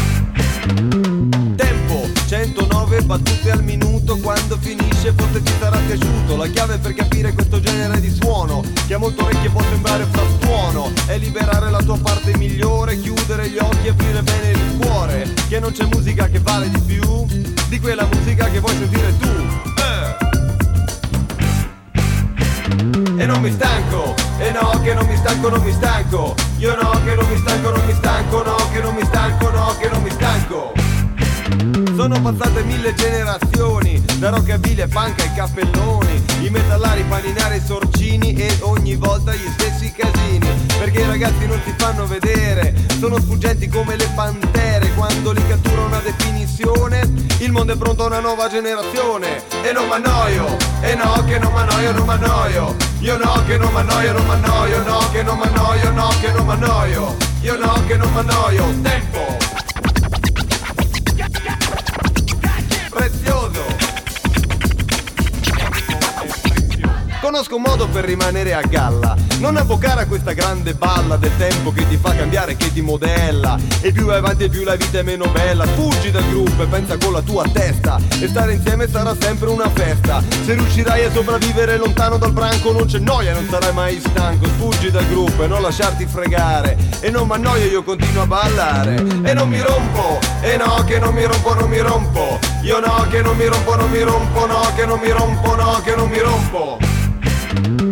Tempo, 1.57 2.09
109 2.27 3.03
battute 3.03 3.51
al 3.51 3.65
minuto, 3.65 4.17
quando 4.19 4.57
finisce 4.61 5.13
forse 5.17 5.43
ti 5.43 5.53
sarà 5.59 5.77
piaciuto. 5.87 6.37
La 6.37 6.47
chiave 6.47 6.79
per 6.79 6.95
capire 6.95 7.33
questo 7.33 7.59
genere 7.59 7.99
di 7.99 8.11
suono, 8.15 8.63
che 8.87 8.95
a 8.95 8.99
molto 8.99 9.25
orecchie 9.25 9.51
può 9.51 9.63
sembrare 9.63 10.07
frastuono, 10.09 10.93
è 11.07 11.19
liberare 11.19 11.69
la 11.69 11.83
tua 11.83 11.99
parte 11.99 12.37
migliore, 12.37 13.01
chiudere 13.01 13.49
gli 13.49 13.59
occhi 13.59 13.87
e 13.87 13.91
aprire 13.91 14.23
bene 14.23 14.51
il 14.51 14.77
cuore, 14.79 15.35
che 15.49 15.59
non 15.59 15.73
c'è 15.73 15.85
musica 15.87 16.29
che 16.29 16.39
vale 16.39 16.71
di 16.71 16.79
più 16.79 17.27
di 17.69 17.81
quella 17.81 18.07
musica 18.09 18.49
che 18.49 18.61
vuoi 18.61 18.77
sentire 18.77 19.17
tu. 19.19 19.29
Eh. 19.29 20.26
E 22.69 23.27
non 23.27 23.41
mi 23.41 23.53
stanco, 23.53 24.15
e 24.39 24.51
no 24.51 24.81
che 24.83 24.93
non 24.93 25.07
mi 25.07 25.17
stanco, 25.17 25.49
non 25.49 25.63
mi 25.63 25.73
stanco. 25.73 26.35
Io 26.59 26.75
no 26.75 26.91
che 27.05 27.15
non 27.15 27.29
mi 27.29 27.39
stanco, 27.39 27.71
non 27.71 27.87
mi 27.87 27.95
stanco, 27.95 28.43
no 28.43 28.57
che 28.73 28.81
non 28.81 28.95
mi 28.95 29.05
stanco, 29.05 29.51
no 29.51 29.77
che 29.79 29.89
non 29.89 30.03
mi 30.03 30.11
stanco. 30.11 30.73
Sono 31.95 32.21
passate 32.21 32.63
mille 32.65 32.93
generazioni, 32.95 34.03
da 34.19 34.31
rockabilly 34.31 34.83
e 34.83 34.89
punk 34.89 35.21
ai 35.21 35.33
cappelloni, 35.35 36.25
i 36.43 36.51
metallari, 36.51 37.05
paninari, 37.09 37.57
i 37.57 37.61
sorcini 38.17 38.35
e 38.35 38.57
ogni 38.63 38.95
volta 38.97 39.35
gli 39.35 39.49
stessi 39.53 39.93
casini, 39.93 40.49
perché 40.79 41.01
i 41.01 41.07
ragazzi 41.07 41.47
non 41.47 41.61
si 41.65 41.75
fanno 41.77 42.07
vedere, 42.07 42.75
sono 42.99 43.19
sfuggenti 43.19 43.69
come 43.69 43.97
le 43.97 44.09
pantere, 44.15 44.93
quando 44.95 45.33
li 45.33 45.47
cattura 45.47 45.83
una 45.83 46.01
definizione, 46.01 47.01
il 47.39 47.53
mondo 47.53 47.75
è 47.75 47.77
pronto 47.77 48.05
a 48.05 48.07
una 48.07 48.21
nuova 48.21 48.49
generazione, 48.49 49.43
e 49.63 49.73
non 49.73 49.87
m'annoio, 49.89 50.57
e 50.81 50.95
no 50.95 51.25
che 51.25 51.39
non 51.39 51.53
m'annoio, 51.53 51.93
non 51.93 52.07
m'annoio, 52.07 52.77
io 53.01 53.17
no 53.19 53.45
che 53.47 53.59
non 53.59 53.73
m'annoio, 53.73 54.13
non 54.13 54.27
m'annoio, 54.27 54.83
no 54.83 55.11
che 55.11 55.23
non 55.23 55.39
m'annoio, 55.39 55.91
no 55.91 56.09
che 56.21 56.33
non 56.33 56.47
m'annoio, 56.47 57.17
io 57.43 57.57
no 57.57 57.85
che 57.87 57.97
non 57.97 58.13
m'annoio, 58.13 58.65
tempo! 58.83 59.46
Conosco 67.27 67.57
un 67.57 67.63
modo 67.63 67.89
per 67.89 68.05
rimanere 68.05 68.55
a 68.55 68.61
galla. 68.61 69.17
Non 69.41 69.57
avvocare 69.57 70.03
a 70.03 70.07
questa 70.07 70.33
grande 70.33 70.75
balla 70.75 71.17
del 71.17 71.33
tempo 71.37 71.73
che 71.73 71.85
ti 71.89 71.97
fa 71.97 72.15
cambiare, 72.15 72.57
che 72.57 72.73
ti 72.73 72.83
modella. 72.83 73.59
E 73.81 73.91
più 73.91 74.05
vai 74.05 74.19
avanti 74.19 74.45
e 74.45 74.49
più 74.49 74.63
la 74.63 74.77
vita 74.77 75.01
è 75.01 75.03
meno 75.03 75.27
bella. 75.27 75.67
Fuggi 75.67 76.13
dal 76.13 76.25
gruppo 76.29 76.63
e 76.63 76.67
pensa 76.67 76.97
con 76.97 77.13
la 77.13 77.23
tua 77.23 77.45
testa. 77.53 77.99
E 78.21 78.29
stare 78.29 78.53
insieme 78.53 78.89
sarà 78.89 79.13
sempre 79.19 79.49
una 79.49 79.69
festa. 79.69 80.23
Se 80.45 80.55
riuscirai 80.55 81.07
a 81.07 81.11
sopravvivere 81.11 81.77
lontano 81.79 82.17
dal 82.17 82.31
branco 82.31 82.71
Non 82.71 82.87
c'è 82.87 83.01
noia, 83.01 83.33
non 83.33 83.49
sarai 83.51 83.73
mai 83.73 83.99
stanco. 83.99 84.47
Fuggi 84.47 84.93
dal 84.93 85.09
gruppo 85.09 85.43
e 85.43 85.47
non 85.49 85.63
lasciarti 85.63 86.07
fregare. 86.07 86.79
E 87.01 87.11
non 87.11 87.27
m'annoio, 87.27 87.65
io 87.65 87.83
continuo 87.83 88.23
a 88.23 88.27
ballare. 88.27 89.05
E 89.25 89.35
non 89.35 89.49
mi 89.49 89.61
rompo, 89.61 90.21
e 90.43 90.57
no 90.57 90.85
che 90.85 91.01
non 91.01 91.13
mi 91.13 91.25
rompo, 91.25 91.55
non 91.55 91.69
mi 91.69 91.81
rompo. 91.81 92.39
Io 92.63 92.79
no 92.79 93.05
che 93.11 93.21
non 93.21 93.37
mi 93.37 93.47
rompo, 93.47 93.75
non 93.75 93.91
mi 93.91 94.03
rompo, 94.03 94.47
no 94.47 94.61
che 94.77 94.87
non 94.87 95.01
mi 95.01 95.11
rompo, 95.11 95.57
no 95.57 95.81
che 95.83 95.97
non 95.97 96.09
mi 96.09 96.19
rompo 96.21 96.79
Tempo, 97.57 97.86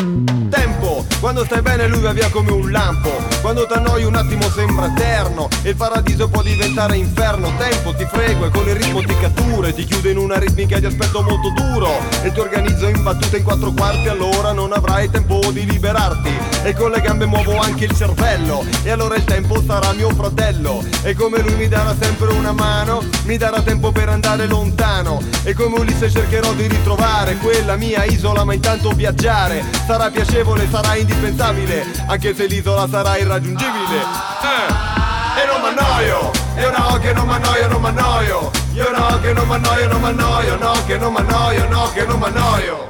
quando 1.25 1.43
stai 1.47 1.63
bene 1.63 1.89
lui 1.89 2.03
va 2.03 2.13
via 2.13 2.29
come 2.29 2.51
un 2.51 2.71
lampo. 2.71 3.09
Quando 3.41 3.65
t'annoi 3.67 4.05
un 4.05 4.15
attimo 4.15 4.49
sembra 4.51 4.87
eterno 4.87 5.49
E 5.63 5.71
il 5.71 5.77
paradiso 5.77 6.29
può 6.29 6.43
diventare 6.43 6.97
inferno. 6.97 7.51
Tempo 7.57 7.95
ti 7.95 8.07
frego 8.11 8.45
e 8.45 8.51
con 8.51 8.69
il 8.69 8.75
ritmo 8.75 9.01
ti 9.01 9.17
cattura 9.19 9.69
E 9.69 9.75
ti 9.75 9.85
chiude 9.85 10.11
in 10.11 10.19
una 10.19 10.39
ritmica 10.39 10.79
di 10.79 10.85
aspetto 10.87 11.23
molto 11.23 11.51
duro 11.51 11.89
E 12.23 12.31
ti 12.31 12.41
organizzo 12.41 12.89
in 12.89 13.03
battute 13.03 13.39
in 13.39 13.43
quattro 13.43 13.73
quarti 13.73 14.09
Allora 14.09 14.53
non 14.53 14.73
avrai 14.75 15.09
tempo 15.09 15.41
di 15.51 15.65
liberarti. 15.65 16.31
E 16.63 16.75
con 16.75 16.91
le 16.91 17.01
gambe 17.01 17.25
muovo 17.25 17.59
anche 17.59 17.85
il 17.85 17.97
cervello 17.97 18.63
E 18.83 18.91
allora 18.91 19.17
il 19.17 19.25
tempo 19.25 19.63
sarà 19.63 19.93
mio 19.93 20.11
fratello. 20.11 20.85
E 21.03 21.15
come 21.15 21.41
lui 21.41 21.55
mi 21.55 21.69
darà 21.69 21.95
sempre 21.99 22.33
una 22.33 22.53
mano 22.53 23.03
Mi 23.25 23.39
darà 23.39 23.63
tempo 23.63 23.93
per 23.93 24.11
andare 24.11 24.47
lontano. 24.47 25.23
E 25.43 25.55
come 25.55 25.79
Ulisse 25.79 26.11
cercherò 26.11 26.53
di 26.53 26.67
ritrovare 26.67 27.37
Quella 27.37 27.77
mia 27.77 28.05
isola 28.05 28.45
ma 28.45 28.53
intanto 28.53 28.91
viaggiare. 28.91 29.63
Sarà 29.87 30.11
piacevole, 30.11 30.67
sarà 30.71 30.97
indispensabile 31.15 31.87
Anche 32.07 32.35
se 32.35 32.47
l'isola 32.47 32.87
sarà 32.89 33.17
irraggiungibile 33.17 33.97
eh. 34.43 35.43
E 35.43 35.47
non 35.47 35.61
m'annoio, 35.61 36.31
io 36.59 36.71
no 36.71 36.99
che 36.99 37.13
non 37.13 37.27
m'annoio, 37.27 37.69
non 37.69 37.81
m'annoio 37.81 38.51
Io 38.73 38.91
no 38.97 39.21
che 39.21 39.33
non 39.33 39.47
m'annoio, 39.47 39.89
non 39.89 40.01
m'annoio 40.01 40.57
No 40.57 40.73
che 40.87 40.97
non 40.99 41.13
m'annoio, 41.13 41.69
no 41.69 41.91
che 41.93 42.05
non 42.05 42.19
m'annoio 42.19 42.89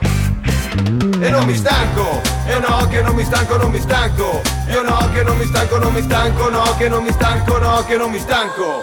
e 1.20 1.30
non 1.30 1.44
mi 1.46 1.56
stanco, 1.56 2.20
io 2.48 2.58
no 2.58 2.86
che 2.88 3.00
non 3.00 3.14
mi 3.14 3.24
stanco, 3.24 3.56
non 3.56 3.70
mi 3.70 3.80
stanco, 3.80 4.42
io 4.68 4.82
no 4.82 5.10
che 5.14 5.22
non 5.22 5.38
mi 5.38 5.46
stanco, 5.46 5.78
non 5.78 5.92
mi 5.92 6.02
stanco, 6.02 6.50
no 6.50 6.76
che 6.76 6.88
non 6.88 7.02
mi 7.04 7.12
stanco, 7.12 7.58
no 7.58 7.84
che 7.86 7.96
non 7.96 8.10
mi 8.10 8.18
stanco. 8.18 8.82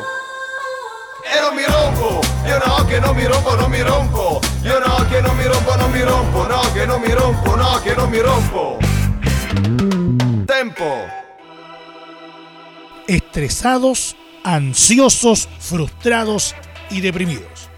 E 1.21 1.39
non 1.41 1.53
mi 1.53 1.63
rompo, 1.65 2.21
io 2.45 2.61
no 2.65 2.85
che 2.85 2.99
non 2.99 3.15
mi 3.15 3.25
rompo, 3.25 3.55
non 3.55 3.69
mi 3.69 3.81
rompo, 3.81 4.39
io 4.61 4.79
no 4.79 5.05
che 5.09 5.21
non 5.21 5.35
mi 5.35 5.43
rompo, 5.43 5.75
non 5.75 5.91
mi 5.91 6.01
rompo, 6.01 6.47
no 6.47 6.61
che 6.73 6.85
non 6.85 7.01
mi 7.01 7.11
rompo, 7.13 7.55
no 7.55 7.79
che 7.83 7.93
non 7.93 8.09
mi 8.09 8.19
rompo. 8.19 8.90
Tempo. 9.51 10.85
Estresados, 13.05 14.15
ansiosos, 14.45 15.49
frustrados 15.59 16.55
y 16.89 17.01
deprimidos. 17.01 17.69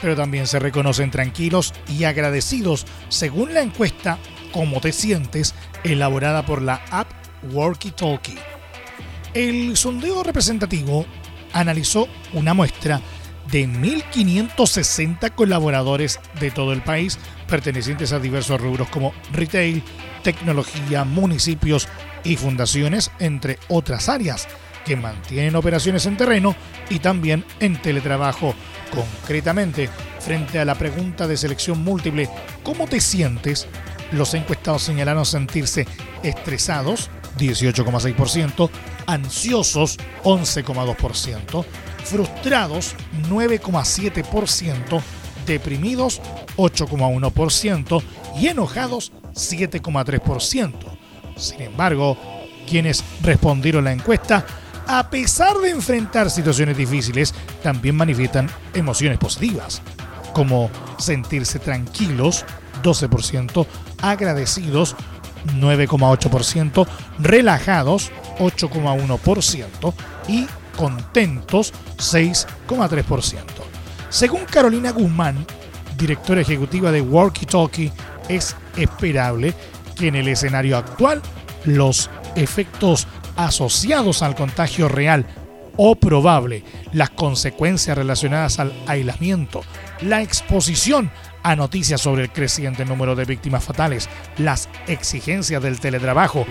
Pero 0.00 0.16
también 0.16 0.46
se 0.46 0.58
reconocen 0.58 1.10
tranquilos 1.10 1.74
y 1.86 2.04
agradecidos 2.04 2.86
según 3.10 3.52
la 3.52 3.60
encuesta 3.60 4.18
Cómo 4.52 4.80
te 4.80 4.92
sientes 4.92 5.54
elaborada 5.84 6.46
por 6.46 6.62
la 6.62 6.82
app 6.90 7.08
Walkie 7.52 7.90
Talkie. 7.90 8.38
El 9.34 9.76
sondeo 9.76 10.22
representativo 10.22 11.04
analizó 11.52 12.08
una 12.32 12.54
muestra 12.54 13.02
de 13.50 13.68
1.560 13.68 15.34
colaboradores 15.34 16.20
de 16.40 16.50
todo 16.50 16.72
el 16.72 16.82
país 16.82 17.18
pertenecientes 17.48 18.12
a 18.12 18.18
diversos 18.18 18.60
rubros 18.60 18.88
como 18.88 19.12
retail, 19.32 19.82
tecnología, 20.22 21.04
municipios 21.04 21.88
y 22.24 22.36
fundaciones, 22.36 23.10
entre 23.18 23.58
otras 23.68 24.08
áreas 24.08 24.48
que 24.84 24.96
mantienen 24.96 25.56
operaciones 25.56 26.06
en 26.06 26.16
terreno 26.16 26.54
y 26.90 26.98
también 26.98 27.44
en 27.60 27.80
teletrabajo. 27.80 28.54
Concretamente, 28.92 29.88
frente 30.20 30.58
a 30.58 30.64
la 30.64 30.74
pregunta 30.74 31.26
de 31.26 31.36
selección 31.36 31.82
múltiple, 31.82 32.28
¿cómo 32.62 32.86
te 32.86 33.00
sientes? 33.00 33.66
Los 34.12 34.34
encuestados 34.34 34.82
señalaron 34.82 35.24
sentirse 35.24 35.86
estresados, 36.22 37.10
18,6%, 37.38 38.70
ansiosos, 39.06 39.98
11,2%, 40.24 41.64
frustrados, 42.04 42.94
9,7%, 43.30 45.02
deprimidos, 45.46 46.20
8,1% 46.56 48.02
y 48.38 48.48
enojados, 48.48 49.12
7,3%. 49.34 50.72
Sin 51.36 51.62
embargo, 51.62 52.16
quienes 52.68 53.04
respondieron 53.22 53.84
la 53.84 53.92
encuesta, 53.92 54.44
a 54.86 55.08
pesar 55.10 55.58
de 55.58 55.70
enfrentar 55.70 56.30
situaciones 56.30 56.76
difíciles, 56.76 57.34
también 57.62 57.96
manifiestan 57.96 58.50
emociones 58.74 59.18
positivas, 59.18 59.80
como 60.32 60.70
sentirse 60.98 61.58
tranquilos, 61.58 62.44
12%, 62.82 63.66
agradecidos, 64.02 64.96
9,8%, 65.58 66.86
relajados, 67.18 68.10
8,1% 68.38 69.94
y 70.28 70.46
contentos, 70.76 71.72
6,3%. 71.96 73.36
Según 74.08 74.44
Carolina 74.44 74.90
Guzmán, 74.90 75.46
directora 75.96 76.40
ejecutiva 76.40 76.92
de 76.92 77.00
Walkie 77.00 77.46
Talkie, 77.46 77.92
es 78.28 78.56
esperable 78.76 79.54
que 79.96 80.08
en 80.08 80.16
el 80.16 80.28
escenario 80.28 80.76
actual 80.76 81.22
los 81.64 82.10
efectos 82.36 83.06
asociados 83.36 84.22
al 84.22 84.34
contagio 84.34 84.88
real 84.88 85.26
o 85.76 85.96
probable, 85.96 86.64
las 86.92 87.10
consecuencias 87.10 87.96
relacionadas 87.96 88.58
al 88.58 88.72
aislamiento, 88.86 89.62
la 90.02 90.20
exposición 90.20 91.10
a 91.42 91.56
noticias 91.56 92.00
sobre 92.00 92.22
el 92.22 92.32
creciente 92.32 92.84
número 92.84 93.16
de 93.16 93.24
víctimas 93.24 93.64
fatales, 93.64 94.08
las 94.38 94.68
exigencias 94.86 95.62
del 95.62 95.80
teletrabajo 95.80 96.46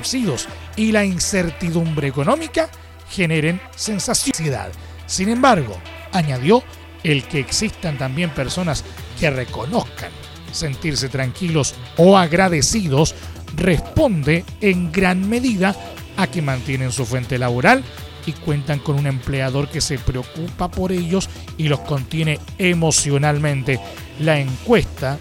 y 0.75 0.91
la 0.91 1.05
incertidumbre 1.05 2.07
económica 2.07 2.69
generen 3.09 3.61
sensacionalidad. 3.75 4.71
Sin 5.05 5.29
embargo, 5.29 5.77
añadió 6.11 6.63
el 7.03 7.23
que 7.23 7.39
existan 7.39 7.97
también 7.97 8.31
personas 8.31 8.83
que 9.19 9.29
reconozcan 9.29 10.11
sentirse 10.51 11.09
tranquilos 11.09 11.75
o 11.97 12.17
agradecidos 12.17 13.15
responde 13.55 14.45
en 14.61 14.91
gran 14.91 15.29
medida 15.29 15.75
a 16.17 16.27
que 16.27 16.41
mantienen 16.41 16.91
su 16.91 17.05
fuente 17.05 17.37
laboral 17.37 17.83
y 18.25 18.33
cuentan 18.33 18.79
con 18.79 18.97
un 18.97 19.07
empleador 19.07 19.67
que 19.69 19.81
se 19.81 19.97
preocupa 19.97 20.69
por 20.69 20.91
ellos 20.91 21.29
y 21.57 21.67
los 21.67 21.79
contiene 21.79 22.39
emocionalmente. 22.57 23.79
La 24.19 24.39
encuesta 24.39 25.17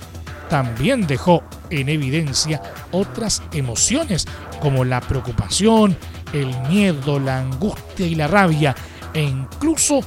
también 0.48 1.06
dejó 1.06 1.42
en 1.70 1.88
evidencia 1.88 2.60
otras 2.90 3.42
emociones 3.52 4.26
como 4.60 4.84
la 4.84 5.00
preocupación, 5.00 5.96
el 6.32 6.54
miedo, 6.68 7.18
la 7.18 7.38
angustia 7.38 8.06
y 8.06 8.14
la 8.14 8.26
rabia 8.26 8.74
e 9.14 9.22
incluso 9.22 10.00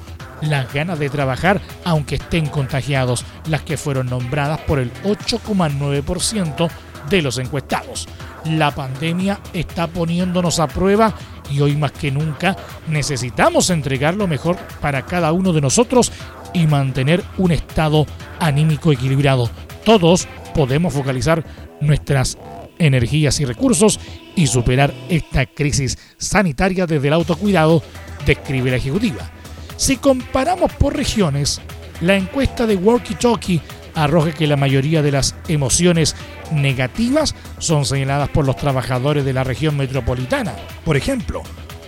las 0.50 0.72
ganas 0.74 1.00
de 1.00 1.10
trabajar 1.10 1.62
aunque 1.86 2.16
estén 2.16 2.48
contagiados, 2.48 3.26
las 3.50 3.62
que 3.62 3.78
fueron 3.78 4.08
nombradas 4.08 4.60
por 4.62 4.80
el 4.80 4.92
8,9% 5.04 6.70
de 7.10 7.22
los 7.22 7.38
encuestados. 7.38 8.08
La 8.46 8.72
pandemia 8.72 9.40
está 9.54 9.88
poniéndonos 9.88 10.60
a 10.60 10.68
prueba 10.68 11.14
y 11.50 11.62
hoy 11.62 11.76
más 11.76 11.92
que 11.92 12.12
nunca 12.12 12.56
necesitamos 12.88 13.70
entregar 13.70 14.16
lo 14.16 14.28
mejor 14.28 14.58
para 14.82 15.06
cada 15.06 15.32
uno 15.32 15.54
de 15.54 15.62
nosotros 15.62 16.12
y 16.54 16.68
mantener 16.68 17.24
un 17.38 17.52
estado 17.52 18.06
anímico 18.40 18.92
equilibrado. 18.92 19.50
Todos 19.86 20.28
podemos 20.54 20.94
focalizar 20.94 21.44
nuestras 21.82 22.38
energías 22.80 23.40
y 23.40 23.46
recursos 23.46 24.00
y 24.36 24.48
superar 24.48 24.94
esta 25.10 25.46
crisis 25.46 25.98
sanitaria 26.18 26.86
desde 26.86 27.08
el 27.08 27.14
autocuidado, 27.14 27.84
describe 28.26 28.72
la 28.72 28.78
ejecutiva. 28.78 29.30
Si 29.76 29.98
comparamos 29.98 30.72
por 30.74 30.96
regiones, 30.96 31.62
la 32.02 32.16
encuesta 32.16 32.66
de 32.66 32.76
Walkie 32.76 33.16
Talkie 33.16 33.62
arroja 33.96 34.32
que 34.32 34.48
la 34.48 34.58
mayoría 34.58 35.02
de 35.02 35.12
las 35.12 35.36
emociones 35.48 36.16
negativas 36.52 37.36
son 37.60 37.86
señaladas 37.86 38.30
por 38.30 38.46
los 38.46 38.56
trabajadores 38.56 39.26
de 39.26 39.34
la 39.34 39.44
región 39.44 39.78
metropolitana. 39.78 40.54
Por 40.84 40.98
ejemplo, 40.98 41.44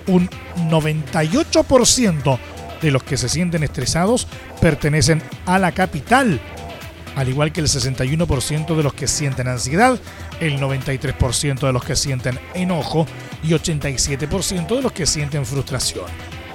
un 0.08 0.30
98% 0.70 2.40
de 2.82 2.92
los 2.92 3.04
que 3.04 3.18
se 3.18 3.30
sienten 3.30 3.64
estresados 3.64 4.28
pertenecen 4.62 5.22
a 5.46 5.60
la 5.60 5.72
capital, 5.72 6.40
al 7.16 7.30
igual 7.30 7.52
que 7.52 7.62
el 7.62 7.68
61% 7.68 8.76
de 8.76 8.84
los 8.84 8.94
que 8.94 9.08
sienten 9.08 9.48
ansiedad, 9.48 10.00
el 10.40 10.60
93% 10.60 11.60
de 11.60 11.74
los 11.74 11.84
que 11.84 11.96
sienten 11.96 12.40
enojo 12.54 13.08
y 13.44 13.50
87% 13.50 14.76
de 14.76 14.82
los 14.82 14.92
que 14.92 15.06
sienten 15.06 15.46
frustración. 15.46 16.06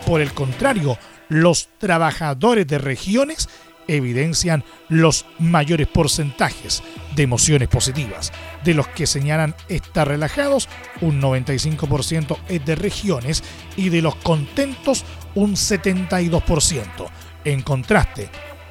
Por 0.06 0.20
el 0.20 0.32
contrario, 0.32 0.98
los 1.30 1.68
trabajadores 1.78 2.66
de 2.66 2.78
regiones 2.78 3.48
evidencian 3.88 4.62
los 4.88 5.24
mayores 5.38 5.88
porcentajes 5.88 6.82
de 7.16 7.22
emociones 7.22 7.68
positivas. 7.68 8.30
De 8.62 8.74
los 8.74 8.86
que 8.88 9.06
señalan 9.06 9.54
estar 9.68 10.06
relajados, 10.06 10.68
un 11.00 11.20
95% 11.20 12.36
es 12.48 12.64
de 12.64 12.74
regiones 12.74 13.42
y 13.76 13.88
de 13.88 14.02
los 14.02 14.14
contentos 14.16 15.04
un 15.34 15.54
72%. 15.54 17.08
En 17.44 17.62
contraste, 17.62 18.28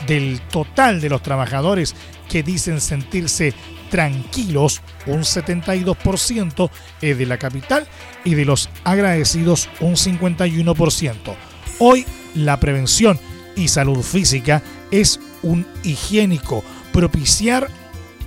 del 0.08 0.40
total 0.42 1.02
de 1.02 1.10
los 1.10 1.22
trabajadores 1.22 1.96
que 2.30 2.44
dicen 2.44 2.80
sentirse 2.80 3.54
tranquilos, 3.90 4.82
un 5.08 5.22
72% 5.22 6.70
es 7.02 7.18
de 7.18 7.26
la 7.26 7.38
capital 7.38 7.88
y 8.24 8.36
de 8.36 8.46
los 8.46 8.70
agradecidos 8.84 9.68
un 9.82 9.96
51%. 9.96 11.36
Hoy 11.80 12.06
la 12.36 12.60
prevención 12.60 13.20
y 13.56 13.68
salud 13.68 14.02
física 14.02 14.62
es 14.92 15.20
un 15.44 15.66
higiénico, 15.84 16.64
propiciar 16.92 17.68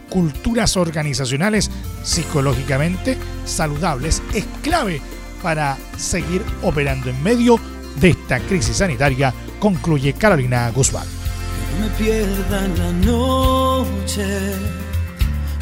culturas 0.09 0.76
organizacionales 0.76 1.70
psicológicamente 2.03 3.16
saludables 3.46 4.22
es 4.34 4.44
clave 4.62 5.00
para 5.42 5.76
seguir 5.96 6.42
operando 6.62 7.11
en 7.11 7.22
medio 7.22 7.59
de 7.96 8.11
esta 8.11 8.38
crisis 8.40 8.76
sanitaria, 8.76 9.34
concluye 9.59 10.12
Carolina 10.12 10.70
Guzmán. 10.70 11.07
No 11.78 11.86
me 11.86 11.94
pierda 11.94 12.64
en 12.64 12.78
la 12.78 12.92
noche, 12.92 14.26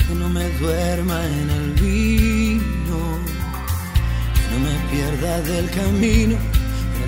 que 0.07 0.14
no 0.14 0.28
me 0.28 0.49
duerma 0.59 1.24
en 1.24 1.51
el 1.51 1.72
vino, 1.74 3.18
que 4.34 4.51
no 4.53 4.59
me 4.64 4.91
pierda 4.91 5.41
del 5.43 5.70
camino, 5.70 6.36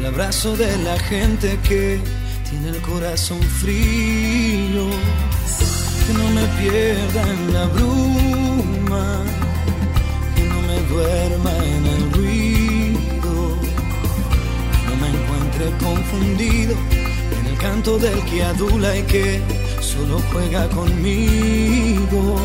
el 0.02 0.06
abrazo 0.06 0.56
de 0.56 0.76
la 0.78 0.98
gente 0.98 1.56
que 1.62 2.00
tiene 2.50 2.70
el 2.70 2.82
corazón 2.82 3.40
frío, 3.40 4.86
que 6.04 6.12
no 6.14 6.28
me 6.30 6.44
pierda 6.60 7.22
en 7.22 7.52
la 7.52 7.66
bruma, 7.66 9.22
que 10.34 10.42
no 10.42 10.60
me 10.62 10.80
duerma 10.92 11.52
en 11.76 11.86
el 11.86 12.12
ruido, 12.14 13.32
que 14.72 14.86
no 14.88 14.94
me 15.02 15.08
encuentre 15.16 15.70
confundido 15.86 16.74
en 17.38 17.46
el 17.46 17.58
canto 17.58 17.96
del 17.96 18.20
que 18.24 18.42
adula 18.42 18.96
y 18.96 19.02
que 19.04 19.40
solo 19.80 20.20
juega 20.32 20.68
conmigo. 20.70 22.36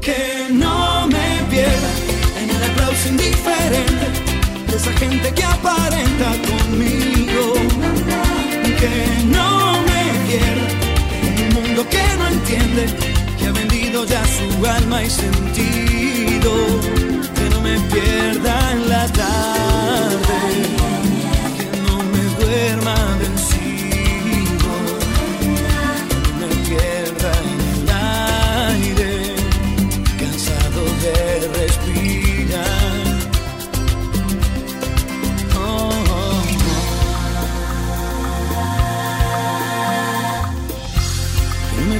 Que 0.00 0.46
no 0.50 1.08
me 1.08 1.44
pierda 1.50 1.90
en 2.40 2.48
el 2.48 2.70
aplauso 2.70 3.08
indiferente 3.10 4.27
esa 4.78 4.92
gente 4.92 5.34
que 5.34 5.42
aparenta 5.42 6.28
conmigo 6.50 7.54
que 8.80 8.96
no 9.26 9.82
me 9.88 10.02
pierda 10.28 10.68
en 11.26 11.34
un 11.46 11.50
mundo 11.56 11.80
que 11.94 12.04
no 12.18 12.28
entiende, 12.28 12.86
que 13.36 13.46
ha 13.48 13.52
vendido 13.52 14.04
ya 14.04 14.22
su 14.36 14.66
alma 14.66 15.02
y 15.02 15.10
sentido, 15.10 16.52
que 17.36 17.44
no 17.50 17.60
me 17.60 17.76
pierda 17.92 18.54
en 18.72 18.88
la 18.88 19.04
tarde, 19.08 20.38
que 21.56 21.66
no 21.86 21.96
me 22.12 22.22
duerma 22.38 22.94
vencido, 23.18 23.57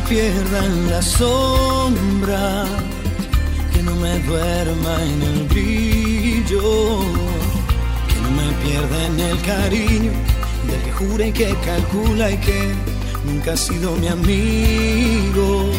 pierda 0.09 0.65
en 0.65 0.91
la 0.91 1.03
sombra, 1.03 2.65
que 3.75 3.83
no 3.83 3.95
me 3.97 4.19
duerma 4.21 5.03
en 5.03 5.23
el 5.23 5.43
brillo, 5.49 7.01
que 8.09 8.17
no 8.23 8.31
me 8.31 8.49
pierda 8.65 9.07
en 9.07 9.21
el 9.21 9.41
cariño 9.43 10.13
del 10.67 10.83
que 10.83 10.93
jura 10.93 11.27
y 11.27 11.33
que 11.33 11.55
calcula 11.65 12.31
y 12.31 12.39
que 12.39 12.75
nunca 13.25 13.53
ha 13.53 13.57
sido 13.57 13.97
mi 13.97 14.09
amigo, 14.09 15.71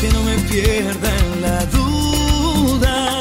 que 0.00 0.08
no 0.14 0.22
me 0.24 0.36
pierda 0.50 1.08
en 1.18 1.42
la 1.42 1.64
duda, 1.66 3.20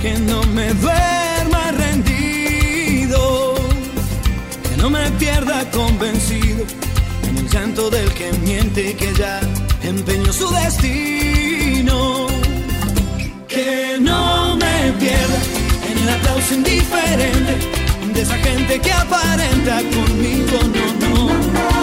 que 0.00 0.12
no 0.18 0.42
me 0.44 0.72
duerma 0.74 1.72
rendido, 1.72 3.54
que 4.68 4.76
no 4.80 4.90
me 4.90 5.10
pierda 5.12 5.68
convencido 5.72 6.64
llanto 7.58 7.90
del 7.90 8.12
que 8.14 8.32
miente 8.44 8.94
que 8.94 9.12
ya 9.14 9.40
empeñó 9.82 10.32
su 10.32 10.48
destino. 10.50 12.26
Que 13.48 13.98
no 14.00 14.56
me 14.56 14.92
pierda 15.00 15.38
en 15.90 15.98
el 15.98 16.08
aplauso 16.08 16.54
indiferente 16.54 17.54
de 18.14 18.22
esa 18.22 18.36
gente 18.38 18.80
que 18.80 18.92
aparenta 18.92 19.76
conmigo, 19.94 20.58
no, 20.74 20.86
no. 21.02 21.77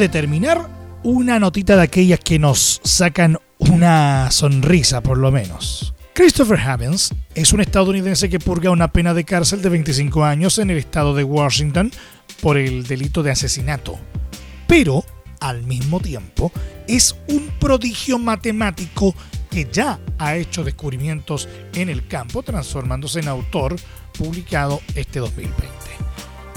De 0.00 0.08
terminar, 0.08 0.68
una 1.02 1.38
notita 1.38 1.76
de 1.76 1.82
aquellas 1.82 2.20
que 2.20 2.38
nos 2.38 2.80
sacan 2.82 3.38
una 3.58 4.30
sonrisa 4.30 5.02
por 5.02 5.18
lo 5.18 5.30
menos. 5.30 5.94
Christopher 6.14 6.58
Havens 6.58 7.14
es 7.34 7.52
un 7.52 7.60
estadounidense 7.60 8.30
que 8.30 8.38
purga 8.38 8.70
una 8.70 8.92
pena 8.92 9.12
de 9.12 9.24
cárcel 9.24 9.60
de 9.60 9.68
25 9.68 10.24
años 10.24 10.58
en 10.58 10.70
el 10.70 10.78
estado 10.78 11.14
de 11.14 11.22
Washington 11.22 11.92
por 12.40 12.56
el 12.56 12.84
delito 12.84 13.22
de 13.22 13.30
asesinato. 13.30 13.98
Pero, 14.66 15.04
al 15.38 15.64
mismo 15.64 16.00
tiempo, 16.00 16.50
es 16.88 17.14
un 17.28 17.50
prodigio 17.60 18.18
matemático 18.18 19.14
que 19.50 19.68
ya 19.70 20.00
ha 20.18 20.36
hecho 20.36 20.64
descubrimientos 20.64 21.46
en 21.74 21.90
el 21.90 22.06
campo, 22.06 22.42
transformándose 22.42 23.20
en 23.20 23.28
autor 23.28 23.76
publicado 24.16 24.80
este 24.94 25.18
2020. 25.18 25.68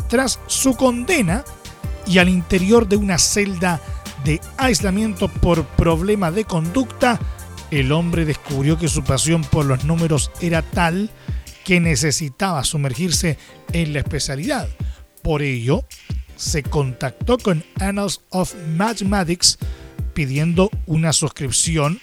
Tras 0.07 0.39
su 0.47 0.75
condena, 0.75 1.43
y 2.07 2.17
al 2.19 2.29
interior 2.29 2.87
de 2.87 2.97
una 2.97 3.17
celda 3.17 3.81
de 4.23 4.39
aislamiento 4.57 5.27
por 5.27 5.65
problema 5.65 6.31
de 6.31 6.45
conducta, 6.45 7.19
el 7.71 7.91
hombre 7.91 8.25
descubrió 8.25 8.77
que 8.77 8.87
su 8.87 9.03
pasión 9.03 9.43
por 9.43 9.65
los 9.65 9.83
números 9.83 10.31
era 10.41 10.61
tal 10.61 11.09
que 11.63 11.79
necesitaba 11.79 12.63
sumergirse 12.63 13.37
en 13.71 13.93
la 13.93 13.99
especialidad. 13.99 14.67
Por 15.21 15.41
ello, 15.41 15.83
se 16.35 16.63
contactó 16.63 17.37
con 17.37 17.63
Annals 17.79 18.21
of 18.29 18.53
Mathematics 18.75 19.57
pidiendo 20.13 20.69
una 20.85 21.13
suscripción 21.13 21.97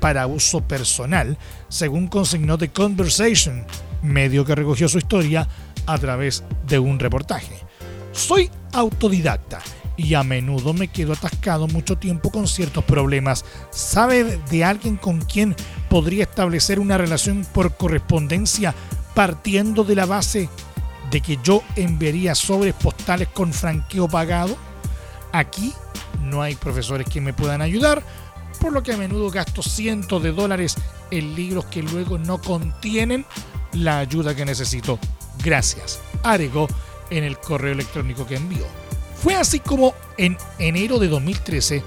para 0.00 0.26
uso 0.26 0.60
personal, 0.66 1.38
según 1.68 2.06
consignó 2.06 2.56
The 2.56 2.68
Conversation, 2.68 3.66
medio 4.02 4.44
que 4.44 4.54
recogió 4.54 4.88
su 4.88 4.98
historia 4.98 5.48
a 5.86 5.98
través 5.98 6.44
de 6.66 6.78
un 6.78 6.98
reportaje. 6.98 7.67
Soy 8.18 8.50
autodidacta 8.72 9.60
y 9.96 10.14
a 10.14 10.24
menudo 10.24 10.74
me 10.74 10.88
quedo 10.88 11.12
atascado 11.12 11.68
mucho 11.68 11.98
tiempo 11.98 12.32
con 12.32 12.48
ciertos 12.48 12.82
problemas. 12.82 13.44
¿Sabe 13.70 14.40
de 14.50 14.64
alguien 14.64 14.96
con 14.96 15.20
quien 15.20 15.54
podría 15.88 16.24
establecer 16.24 16.80
una 16.80 16.98
relación 16.98 17.46
por 17.54 17.76
correspondencia 17.76 18.74
partiendo 19.14 19.84
de 19.84 19.94
la 19.94 20.04
base 20.04 20.48
de 21.12 21.20
que 21.20 21.38
yo 21.44 21.62
enviaría 21.76 22.34
sobres 22.34 22.74
postales 22.74 23.28
con 23.28 23.52
franqueo 23.52 24.08
pagado? 24.08 24.56
Aquí 25.30 25.72
no 26.24 26.42
hay 26.42 26.56
profesores 26.56 27.06
que 27.08 27.20
me 27.20 27.32
puedan 27.32 27.62
ayudar, 27.62 28.02
por 28.60 28.72
lo 28.72 28.82
que 28.82 28.94
a 28.94 28.96
menudo 28.96 29.30
gasto 29.30 29.62
cientos 29.62 30.20
de 30.24 30.32
dólares 30.32 30.74
en 31.12 31.36
libros 31.36 31.66
que 31.66 31.84
luego 31.84 32.18
no 32.18 32.38
contienen 32.42 33.24
la 33.74 34.00
ayuda 34.00 34.34
que 34.34 34.44
necesito. 34.44 34.98
Gracias. 35.44 36.00
Arego 36.24 36.66
en 37.10 37.24
el 37.24 37.38
correo 37.38 37.72
electrónico 37.72 38.26
que 38.26 38.36
envió. 38.36 38.66
Fue 39.22 39.34
así 39.34 39.60
como 39.60 39.94
en 40.16 40.36
enero 40.58 40.98
de 40.98 41.08
2013, 41.08 41.82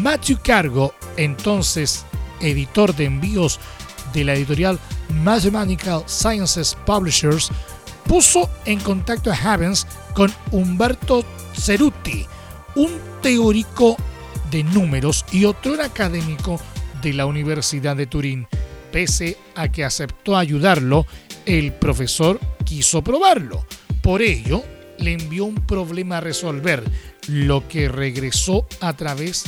Matthew 0.00 0.38
Cargo, 0.42 0.94
entonces 1.16 2.04
editor 2.40 2.94
de 2.94 3.06
envíos 3.06 3.58
de 4.12 4.24
la 4.24 4.34
editorial 4.34 4.78
Mathematical 5.22 6.04
Sciences 6.06 6.76
Publishers, 6.86 7.50
puso 8.06 8.50
en 8.64 8.80
contacto 8.80 9.30
a 9.32 9.34
Havens 9.34 9.86
con 10.14 10.32
Umberto 10.50 11.24
Ceruti, 11.54 12.26
un 12.76 12.90
teórico 13.22 13.96
de 14.50 14.62
números 14.62 15.24
y 15.32 15.44
otro 15.46 15.80
académico 15.82 16.60
de 17.02 17.12
la 17.12 17.26
Universidad 17.26 17.96
de 17.96 18.06
Turín. 18.06 18.46
Pese 18.92 19.36
a 19.54 19.68
que 19.68 19.84
aceptó 19.84 20.36
ayudarlo, 20.36 21.06
el 21.46 21.72
profesor 21.72 22.38
quiso 22.64 23.02
probarlo. 23.02 23.66
Por 24.04 24.20
ello, 24.20 24.62
le 24.98 25.14
envió 25.14 25.46
un 25.46 25.54
problema 25.54 26.18
a 26.18 26.20
resolver, 26.20 26.84
lo 27.26 27.66
que 27.68 27.88
regresó 27.88 28.66
a 28.82 28.92
través 28.92 29.44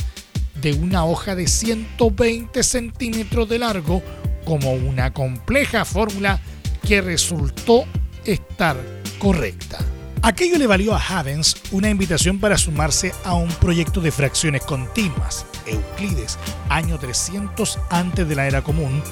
de 0.59 0.73
una 0.73 1.05
hoja 1.05 1.35
de 1.35 1.45
120 1.45 2.63
centímetros 2.63 3.47
de 3.47 3.59
largo 3.59 4.01
como 4.45 4.73
una 4.73 5.13
compleja 5.13 5.85
fórmula 5.85 6.41
que 6.87 7.01
resultó 7.01 7.83
estar 8.25 8.77
correcta. 9.19 9.77
Aquello 10.23 10.57
le 10.57 10.65
valió 10.65 10.95
a 10.95 11.05
Havens 11.07 11.57
una 11.69 11.91
invitación 11.91 12.39
para 12.39 12.57
sumarse 12.57 13.13
a 13.25 13.35
un 13.35 13.49
proyecto 13.49 14.01
de 14.01 14.11
fracciones 14.11 14.63
continuas, 14.63 15.45
Euclides, 15.67 16.39
año 16.69 16.97
300 16.97 17.77
antes 17.91 18.27
de 18.27 18.35
la 18.35 18.47
era 18.47 18.63
común, 18.63 19.03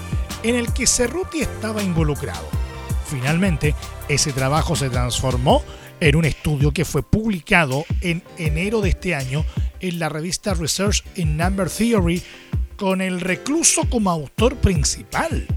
en 0.42 0.56
el 0.56 0.74
que 0.74 0.88
Cerruti 0.88 1.42
estaba 1.42 1.84
involucrado. 1.84 2.65
Finalmente, 3.06 3.76
ese 4.10 4.32
trabajo 4.32 4.76
se 4.76 4.90
transformó 4.90 5.64
en 6.00 6.16
un 6.16 6.26
estudio 6.26 6.72
que 6.72 6.86
fue 6.86 7.04
publicado 7.04 7.86
en 8.02 8.24
enero 8.38 8.82
de 8.82 8.90
este 8.90 9.16
año 9.16 9.46
en 9.80 10.00
la 10.00 10.10
revista 10.10 10.54
Research 10.54 11.04
in 11.16 11.38
Number 11.38 11.70
Theory 11.70 12.22
con 12.78 13.02
el 13.02 13.22
recluso 13.22 13.90
como 13.90 14.10
autor 14.10 14.56
principal. 14.58 15.48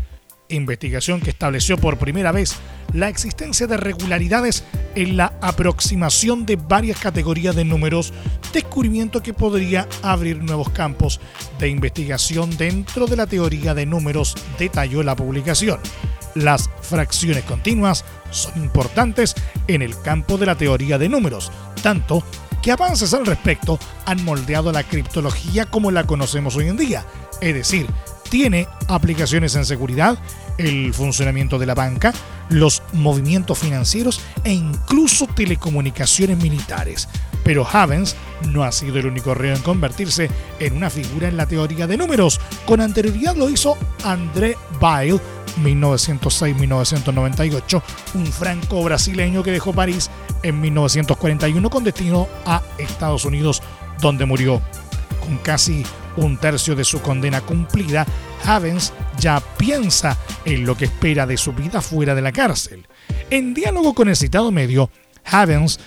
Investigación 0.51 1.20
que 1.20 1.30
estableció 1.30 1.76
por 1.76 1.99
primera 1.99 2.32
vez 2.32 2.57
la 2.94 3.09
existencia 3.09 3.66
de 3.66 3.76
regularidades 3.76 4.64
en 4.94 5.16
la 5.16 5.34
aproximación 5.42 6.46
de 6.46 6.57
varias 6.57 6.99
categorías 6.99 7.55
de 7.55 7.64
números 7.64 8.12
descubrimiento 8.53 9.22
que 9.22 9.34
podría 9.34 9.86
abrir 10.03 10.42
nuevos 10.42 10.70
campos 10.70 11.20
de 11.59 11.68
investigación 11.68 12.57
dentro 12.57 13.07
de 13.07 13.16
la 13.16 13.26
teoría 13.26 13.74
de 13.74 13.84
números, 13.84 14.34
detalló 14.59 15.03
la 15.03 15.14
publicación. 15.14 15.80
Las 16.34 16.70
fracciones 16.82 17.44
continuas 17.44 18.04
son 18.30 18.62
importantes 18.62 19.34
en 19.66 19.82
el 19.82 19.98
campo 20.00 20.36
de 20.36 20.46
la 20.46 20.54
teoría 20.54 20.98
de 20.98 21.08
números, 21.08 21.50
tanto 21.82 22.22
que 22.62 22.72
avances 22.72 23.14
al 23.14 23.26
respecto 23.26 23.78
han 24.06 24.24
moldeado 24.24 24.72
la 24.72 24.82
criptología 24.82 25.66
como 25.66 25.90
la 25.90 26.04
conocemos 26.04 26.56
hoy 26.56 26.68
en 26.68 26.76
día, 26.76 27.06
es 27.40 27.54
decir, 27.54 27.86
tiene 28.28 28.66
aplicaciones 28.88 29.54
en 29.54 29.64
seguridad, 29.64 30.18
el 30.58 30.92
funcionamiento 30.92 31.58
de 31.58 31.66
la 31.66 31.74
banca, 31.74 32.12
los 32.50 32.82
movimientos 32.92 33.58
financieros 33.58 34.20
e 34.44 34.52
incluso 34.52 35.26
telecomunicaciones 35.26 36.36
militares. 36.38 37.08
Pero 37.44 37.66
Havens 37.66 38.16
no 38.48 38.64
ha 38.64 38.72
sido 38.72 38.98
el 38.98 39.06
único 39.06 39.34
reo 39.34 39.54
en 39.54 39.62
convertirse 39.62 40.28
en 40.58 40.76
una 40.76 40.90
figura 40.90 41.28
en 41.28 41.36
la 41.36 41.46
teoría 41.46 41.86
de 41.86 41.96
números. 41.96 42.40
Con 42.66 42.80
anterioridad 42.80 43.36
lo 43.36 43.48
hizo 43.48 43.78
André 44.04 44.56
Weil, 44.80 45.20
1906-1998, 45.64 47.82
un 48.14 48.26
franco 48.26 48.82
brasileño 48.82 49.42
que 49.42 49.52
dejó 49.52 49.72
París 49.72 50.11
en 50.42 50.61
1941 50.61 51.70
con 51.70 51.84
destino 51.84 52.28
a 52.46 52.62
Estados 52.78 53.24
Unidos, 53.24 53.62
donde 54.00 54.26
murió. 54.26 54.61
Con 55.20 55.38
casi 55.38 55.84
un 56.16 56.38
tercio 56.38 56.74
de 56.74 56.84
su 56.84 57.00
condena 57.00 57.40
cumplida, 57.40 58.06
Havens 58.44 58.92
ya 59.18 59.40
piensa 59.56 60.16
en 60.44 60.64
lo 60.64 60.76
que 60.76 60.86
espera 60.86 61.26
de 61.26 61.36
su 61.36 61.52
vida 61.52 61.80
fuera 61.80 62.14
de 62.14 62.22
la 62.22 62.32
cárcel. 62.32 62.86
En 63.30 63.54
diálogo 63.54 63.94
con 63.94 64.09
el 64.09 64.16
citado 64.16 64.50
medio, 64.50 64.90
Havens 65.24 65.78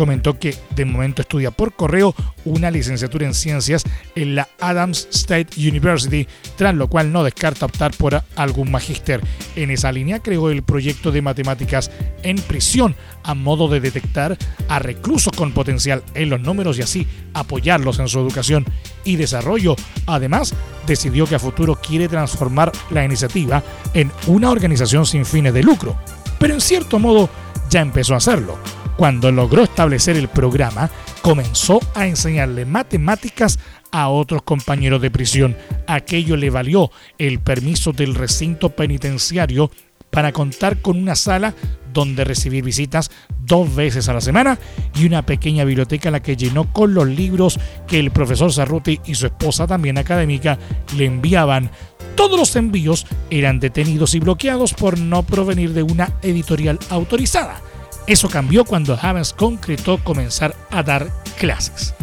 comentó 0.00 0.38
que 0.38 0.56
de 0.74 0.86
momento 0.86 1.20
estudia 1.20 1.50
por 1.50 1.74
correo 1.74 2.14
una 2.46 2.70
licenciatura 2.70 3.26
en 3.26 3.34
ciencias 3.34 3.84
en 4.14 4.34
la 4.34 4.48
Adams 4.58 5.06
State 5.10 5.48
University, 5.58 6.26
tras 6.56 6.74
lo 6.74 6.88
cual 6.88 7.12
no 7.12 7.22
descarta 7.22 7.66
optar 7.66 7.94
por 7.98 8.22
algún 8.34 8.70
magíster. 8.70 9.20
En 9.56 9.70
esa 9.70 9.92
línea 9.92 10.20
creó 10.20 10.48
el 10.48 10.62
proyecto 10.62 11.12
de 11.12 11.20
matemáticas 11.20 11.90
en 12.22 12.36
prisión 12.36 12.96
a 13.24 13.34
modo 13.34 13.68
de 13.68 13.80
detectar 13.80 14.38
a 14.70 14.78
reclusos 14.78 15.34
con 15.36 15.52
potencial 15.52 16.02
en 16.14 16.30
los 16.30 16.40
números 16.40 16.78
y 16.78 16.82
así 16.82 17.06
apoyarlos 17.34 17.98
en 17.98 18.08
su 18.08 18.20
educación 18.20 18.64
y 19.04 19.16
desarrollo. 19.16 19.76
Además, 20.06 20.54
decidió 20.86 21.26
que 21.26 21.34
a 21.34 21.38
futuro 21.38 21.74
quiere 21.74 22.08
transformar 22.08 22.72
la 22.88 23.04
iniciativa 23.04 23.62
en 23.92 24.10
una 24.28 24.48
organización 24.48 25.04
sin 25.04 25.26
fines 25.26 25.52
de 25.52 25.62
lucro. 25.62 25.94
Pero 26.38 26.54
en 26.54 26.62
cierto 26.62 26.98
modo 26.98 27.28
ya 27.68 27.82
empezó 27.82 28.14
a 28.14 28.16
hacerlo 28.16 28.58
cuando 29.00 29.32
logró 29.32 29.62
establecer 29.62 30.18
el 30.18 30.28
programa, 30.28 30.90
comenzó 31.22 31.80
a 31.94 32.06
enseñarle 32.06 32.66
matemáticas 32.66 33.58
a 33.92 34.10
otros 34.10 34.42
compañeros 34.42 35.00
de 35.00 35.10
prisión. 35.10 35.56
Aquello 35.86 36.36
le 36.36 36.50
valió 36.50 36.90
el 37.16 37.40
permiso 37.40 37.92
del 37.92 38.14
recinto 38.14 38.76
penitenciario 38.76 39.70
para 40.10 40.32
contar 40.32 40.82
con 40.82 40.98
una 40.98 41.14
sala 41.14 41.54
donde 41.94 42.24
recibir 42.24 42.62
visitas 42.62 43.10
dos 43.40 43.74
veces 43.74 44.06
a 44.10 44.12
la 44.12 44.20
semana 44.20 44.58
y 44.94 45.06
una 45.06 45.24
pequeña 45.24 45.64
biblioteca 45.64 46.10
la 46.10 46.20
que 46.20 46.36
llenó 46.36 46.70
con 46.70 46.92
los 46.92 47.08
libros 47.08 47.58
que 47.88 47.98
el 47.98 48.10
profesor 48.10 48.52
Zarruti 48.52 49.00
y 49.06 49.14
su 49.14 49.24
esposa 49.24 49.66
también 49.66 49.96
académica 49.96 50.58
le 50.98 51.06
enviaban. 51.06 51.70
Todos 52.16 52.38
los 52.38 52.54
envíos 52.54 53.06
eran 53.30 53.60
detenidos 53.60 54.14
y 54.14 54.20
bloqueados 54.20 54.74
por 54.74 54.98
no 54.98 55.22
provenir 55.22 55.72
de 55.72 55.84
una 55.84 56.12
editorial 56.20 56.78
autorizada. 56.90 57.62
Eso 58.06 58.28
cambió 58.28 58.64
cuando 58.64 58.98
Havens 59.00 59.32
concretó 59.32 60.02
comenzar 60.02 60.54
a 60.70 60.82
dar 60.82 61.10
clases. 61.38 61.94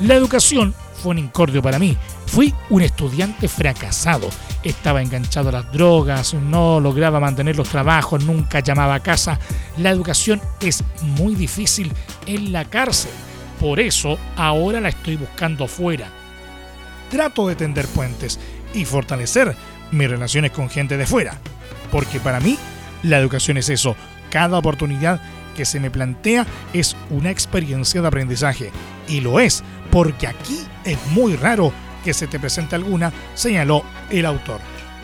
La 0.00 0.14
educación 0.14 0.74
fue 1.02 1.12
un 1.12 1.18
incordio 1.18 1.62
para 1.62 1.78
mí. 1.78 1.96
Fui 2.26 2.54
un 2.68 2.82
estudiante 2.82 3.48
fracasado. 3.48 4.28
Estaba 4.62 5.02
enganchado 5.02 5.48
a 5.48 5.52
las 5.52 5.72
drogas, 5.72 6.34
no 6.34 6.80
lograba 6.80 7.18
mantener 7.18 7.56
los 7.56 7.68
trabajos, 7.68 8.24
nunca 8.24 8.60
llamaba 8.60 8.94
a 8.94 9.00
casa. 9.00 9.38
La 9.78 9.90
educación 9.90 10.40
es 10.60 10.84
muy 11.02 11.34
difícil 11.34 11.92
en 12.26 12.52
la 12.52 12.64
cárcel. 12.64 13.10
Por 13.58 13.80
eso 13.80 14.18
ahora 14.36 14.80
la 14.80 14.90
estoy 14.90 15.16
buscando 15.16 15.66
fuera. 15.66 16.08
Trato 17.10 17.48
de 17.48 17.56
tender 17.56 17.86
puentes 17.88 18.38
y 18.72 18.84
fortalecer 18.84 19.56
mis 19.90 20.08
relaciones 20.08 20.52
con 20.52 20.70
gente 20.70 20.96
de 20.96 21.06
fuera. 21.06 21.36
Porque 21.90 22.20
para 22.20 22.40
mí 22.40 22.58
la 23.02 23.18
educación 23.18 23.56
es 23.56 23.68
eso. 23.68 23.96
Cada 24.30 24.58
oportunidad 24.58 25.20
que 25.60 25.66
se 25.66 25.78
me 25.78 25.90
plantea 25.90 26.46
es 26.72 26.96
una 27.10 27.30
experiencia 27.30 28.00
de 28.00 28.08
aprendizaje. 28.08 28.70
Y 29.08 29.20
lo 29.20 29.40
es, 29.40 29.62
porque 29.90 30.26
aquí 30.26 30.58
es 30.86 30.96
muy 31.10 31.36
raro 31.36 31.70
que 32.02 32.14
se 32.14 32.26
te 32.26 32.40
presente 32.40 32.76
alguna, 32.76 33.12
señaló 33.34 33.84
el 34.08 34.24
autor. 34.24 34.58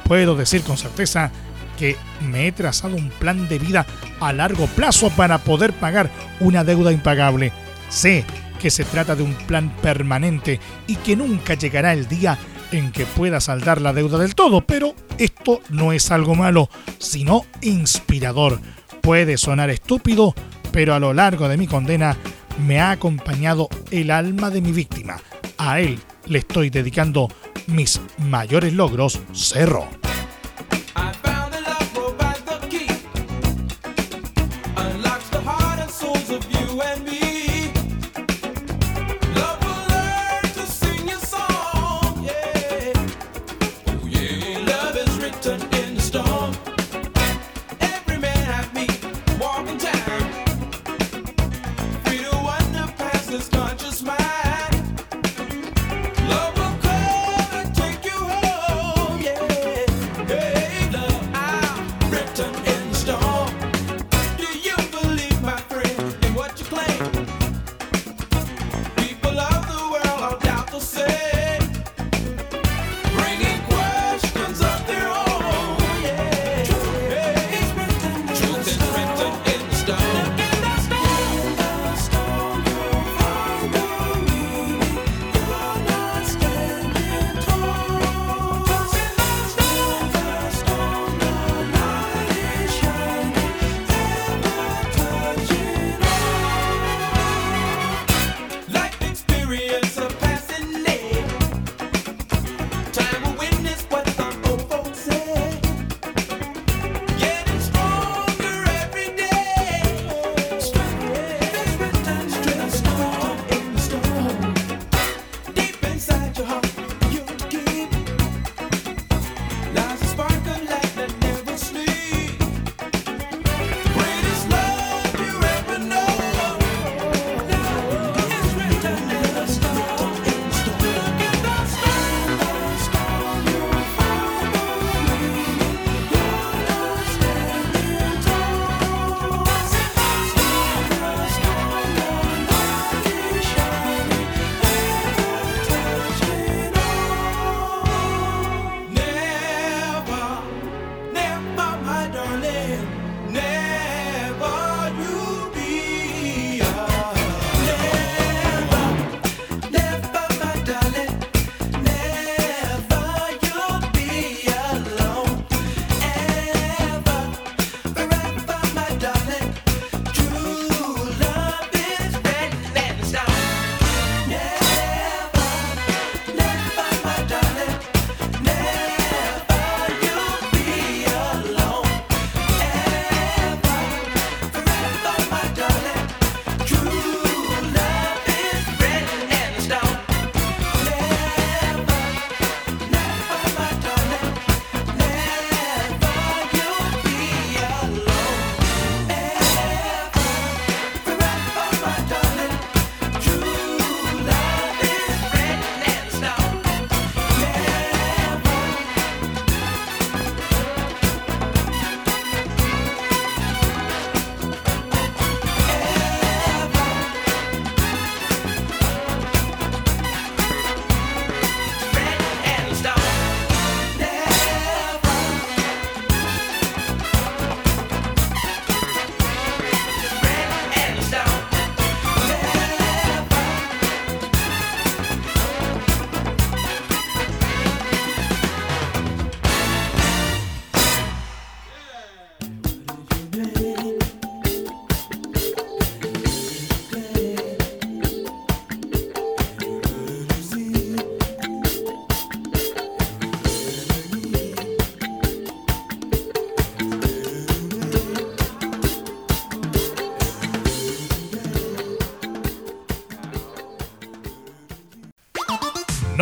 Puedo 0.04 0.34
decir 0.34 0.62
con 0.62 0.78
certeza 0.78 1.30
que 1.78 1.98
me 2.22 2.46
he 2.46 2.52
trazado 2.52 2.96
un 2.96 3.10
plan 3.10 3.48
de 3.48 3.58
vida 3.58 3.84
a 4.18 4.32
largo 4.32 4.66
plazo 4.68 5.10
para 5.10 5.36
poder 5.36 5.74
pagar 5.74 6.10
una 6.40 6.64
deuda 6.64 6.90
impagable. 6.90 7.52
Sé 7.90 8.24
que 8.58 8.70
se 8.70 8.84
trata 8.84 9.14
de 9.14 9.24
un 9.24 9.34
plan 9.34 9.68
permanente 9.82 10.58
y 10.86 10.96
que 10.96 11.16
nunca 11.16 11.52
llegará 11.52 11.92
el 11.92 12.08
día 12.08 12.38
en 12.72 12.92
que 12.92 13.04
pueda 13.04 13.40
saldar 13.40 13.82
la 13.82 13.92
deuda 13.92 14.16
del 14.16 14.34
todo, 14.34 14.62
pero 14.62 14.94
esto 15.18 15.60
no 15.68 15.92
es 15.92 16.10
algo 16.10 16.34
malo, 16.34 16.70
sino 16.96 17.44
inspirador 17.60 18.58
Puede 19.06 19.36
sonar 19.36 19.70
estúpido, 19.70 20.34
pero 20.72 20.92
a 20.92 20.98
lo 20.98 21.14
largo 21.14 21.48
de 21.48 21.56
mi 21.56 21.68
condena 21.68 22.16
me 22.66 22.80
ha 22.80 22.90
acompañado 22.90 23.68
el 23.92 24.10
alma 24.10 24.50
de 24.50 24.60
mi 24.60 24.72
víctima. 24.72 25.20
A 25.58 25.78
él 25.78 26.00
le 26.26 26.40
estoy 26.40 26.70
dedicando 26.70 27.28
mis 27.68 28.00
mayores 28.18 28.72
logros, 28.72 29.20
Cerro. 29.32 30.05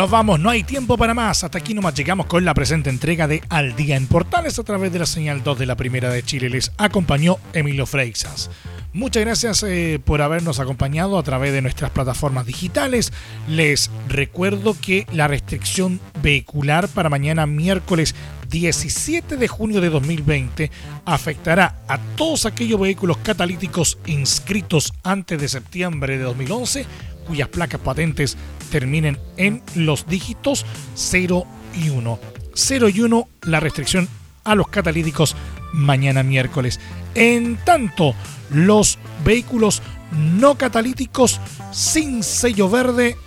Nos 0.05 0.11
vamos, 0.11 0.39
no 0.39 0.51
hay 0.51 0.61
tiempo 0.61 0.99
para 0.99 1.15
más. 1.15 1.43
Hasta 1.43 1.57
aquí 1.57 1.73
nomás 1.73 1.95
llegamos 1.95 2.27
con 2.27 2.45
la 2.45 2.53
presente 2.53 2.91
entrega 2.91 3.27
de 3.27 3.41
Al 3.49 3.75
Día 3.75 3.95
en 3.95 4.05
Portales 4.05 4.59
a 4.59 4.63
través 4.63 4.93
de 4.93 4.99
la 4.99 5.07
señal 5.07 5.43
2 5.43 5.57
de 5.57 5.65
la 5.65 5.75
Primera 5.75 6.11
de 6.11 6.21
Chile. 6.21 6.47
Les 6.47 6.71
acompañó 6.77 7.39
Emilio 7.53 7.87
Freixas. 7.87 8.51
Muchas 8.93 9.25
gracias 9.25 9.63
eh, 9.63 9.99
por 10.05 10.21
habernos 10.21 10.59
acompañado 10.59 11.17
a 11.17 11.23
través 11.23 11.53
de 11.53 11.63
nuestras 11.63 11.89
plataformas 11.89 12.45
digitales. 12.45 13.11
Les 13.49 13.89
recuerdo 14.07 14.77
que 14.79 15.07
la 15.11 15.27
restricción 15.27 15.99
vehicular 16.21 16.87
para 16.87 17.09
mañana 17.09 17.47
miércoles 17.47 18.13
17 18.51 19.37
de 19.37 19.47
junio 19.47 19.81
de 19.81 19.89
2020 19.89 20.69
afectará 21.05 21.79
a 21.87 21.97
todos 22.15 22.45
aquellos 22.45 22.79
vehículos 22.79 23.17
catalíticos 23.17 23.97
inscritos 24.05 24.93
antes 25.01 25.41
de 25.41 25.47
septiembre 25.47 26.19
de 26.19 26.25
2011 26.25 26.85
cuyas 27.25 27.49
placas 27.49 27.81
patentes 27.81 28.37
terminen 28.71 29.17
en 29.37 29.61
los 29.75 30.07
dígitos 30.07 30.65
0 30.95 31.45
y 31.75 31.89
1. 31.89 32.19
0 32.53 32.89
y 32.89 33.01
1 33.01 33.27
la 33.43 33.59
restricción 33.59 34.07
a 34.43 34.55
los 34.55 34.67
catalíticos 34.67 35.35
mañana 35.73 36.23
miércoles. 36.23 36.79
En 37.15 37.57
tanto, 37.57 38.13
los 38.49 38.97
vehículos 39.23 39.81
no 40.11 40.57
catalíticos 40.57 41.39
sin 41.71 42.23
sello 42.23 42.69
verde 42.69 43.17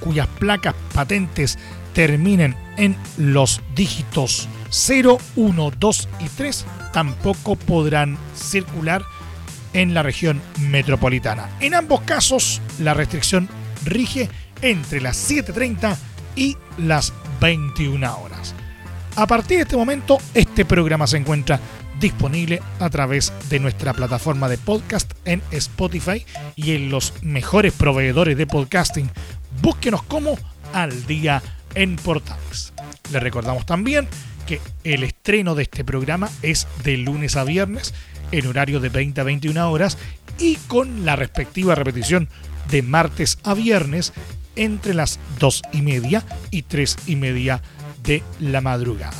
cuyas 0.00 0.28
placas 0.38 0.74
patentes 0.94 1.58
terminen 1.92 2.54
en 2.76 2.96
los 3.16 3.60
dígitos 3.74 4.48
0, 4.70 5.18
1, 5.36 5.70
2 5.78 6.08
y 6.20 6.28
3 6.28 6.66
tampoco 6.92 7.56
podrán 7.56 8.18
circular 8.36 9.02
en 9.72 9.94
la 9.94 10.02
región 10.02 10.40
metropolitana. 10.60 11.48
En 11.60 11.74
ambos 11.74 12.02
casos, 12.02 12.60
la 12.78 12.94
restricción 12.94 13.48
rige 13.84 14.28
entre 14.62 15.00
las 15.00 15.30
7.30 15.30 15.96
y 16.36 16.56
las 16.78 17.12
21 17.40 18.18
horas. 18.18 18.54
A 19.16 19.26
partir 19.26 19.58
de 19.58 19.62
este 19.64 19.76
momento, 19.76 20.18
este 20.34 20.64
programa 20.64 21.06
se 21.06 21.16
encuentra 21.16 21.60
disponible 21.98 22.62
a 22.78 22.88
través 22.90 23.32
de 23.48 23.58
nuestra 23.58 23.92
plataforma 23.92 24.48
de 24.48 24.58
podcast 24.58 25.12
en 25.24 25.42
Spotify 25.50 26.24
y 26.54 26.72
en 26.72 26.90
los 26.90 27.12
mejores 27.22 27.72
proveedores 27.72 28.36
de 28.36 28.46
podcasting. 28.46 29.10
Búsquenos 29.60 30.02
como 30.04 30.38
al 30.72 31.06
día 31.06 31.42
en 31.74 31.96
portales. 31.96 32.72
Les 33.12 33.22
recordamos 33.22 33.66
también 33.66 34.08
que 34.46 34.60
el 34.84 35.02
estreno 35.02 35.54
de 35.54 35.64
este 35.64 35.84
programa 35.84 36.30
es 36.42 36.66
de 36.84 36.96
lunes 36.96 37.36
a 37.36 37.44
viernes 37.44 37.94
en 38.30 38.46
horario 38.46 38.80
de 38.80 38.88
20 38.88 39.20
a 39.20 39.24
21 39.24 39.70
horas 39.70 39.98
y 40.38 40.56
con 40.68 41.04
la 41.04 41.16
respectiva 41.16 41.74
repetición 41.74 42.28
de 42.70 42.82
martes 42.82 43.38
a 43.42 43.54
viernes 43.54 44.12
entre 44.58 44.92
las 44.92 45.18
2 45.38 45.62
y 45.72 45.82
media 45.82 46.24
y 46.50 46.62
3 46.62 46.96
y 47.06 47.16
media 47.16 47.62
de 48.02 48.22
la 48.40 48.60
madrugada. 48.60 49.16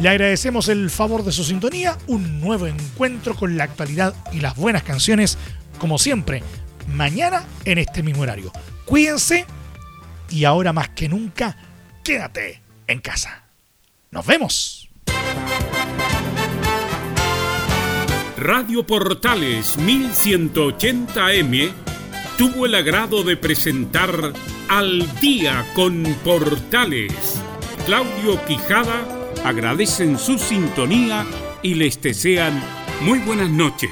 Le 0.00 0.10
agradecemos 0.10 0.68
el 0.68 0.90
favor 0.90 1.24
de 1.24 1.32
su 1.32 1.42
sintonía, 1.42 1.96
un 2.06 2.40
nuevo 2.40 2.66
encuentro 2.66 3.34
con 3.34 3.56
la 3.56 3.64
actualidad 3.64 4.14
y 4.30 4.40
las 4.40 4.54
buenas 4.54 4.82
canciones, 4.82 5.38
como 5.78 5.98
siempre, 5.98 6.42
mañana 6.88 7.44
en 7.64 7.78
este 7.78 8.02
mismo 8.02 8.22
horario. 8.22 8.52
Cuídense 8.84 9.46
y 10.28 10.44
ahora 10.44 10.74
más 10.74 10.90
que 10.90 11.08
nunca, 11.08 11.56
quédate 12.04 12.60
en 12.86 13.00
casa. 13.00 13.44
Nos 14.10 14.26
vemos. 14.26 14.90
Radio 18.36 18.86
Portales 18.86 19.78
1180M 19.78 21.72
tuvo 22.36 22.66
el 22.66 22.74
agrado 22.74 23.22
de 23.22 23.36
presentar 23.36 24.32
Al 24.68 25.20
día 25.20 25.64
con 25.74 26.04
Portales. 26.22 27.40
Claudio 27.86 28.44
Quijada 28.46 29.06
agradecen 29.44 30.18
su 30.18 30.38
sintonía 30.38 31.24
y 31.62 31.74
les 31.74 32.00
desean 32.00 32.62
muy 33.00 33.20
buenas 33.20 33.48
noches. 33.48 33.90